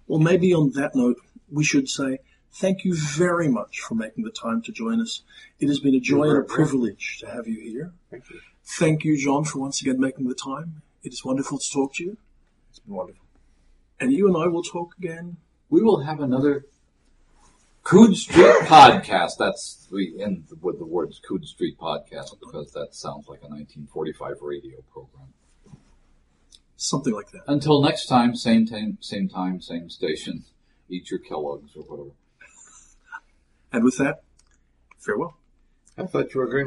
[0.08, 1.18] well, maybe on that note,
[1.52, 2.20] we should say
[2.52, 5.24] thank you very much for making the time to join us.
[5.60, 7.92] It has been a joy and a privilege to have you here.
[8.12, 8.40] Thank you.
[8.66, 10.84] Thank you, John, for once again making the time.
[11.04, 12.18] It is wonderful to talk to you.
[12.84, 13.24] It's been wonderful.
[13.98, 15.38] And you and I will talk again.
[15.70, 16.66] we will have another
[17.84, 19.38] Coode Street podcast.
[19.40, 24.42] That's we end with the words Coode Street podcast because that sounds like a 1945
[24.42, 25.30] radio program.
[26.76, 27.44] Something like that.
[27.48, 30.44] Until next time, same time, same time, same station.
[30.90, 32.16] Eat your Kellogg's or whatever.
[33.72, 34.24] And with that,
[35.00, 35.38] farewell.
[35.98, 36.62] I thought you were going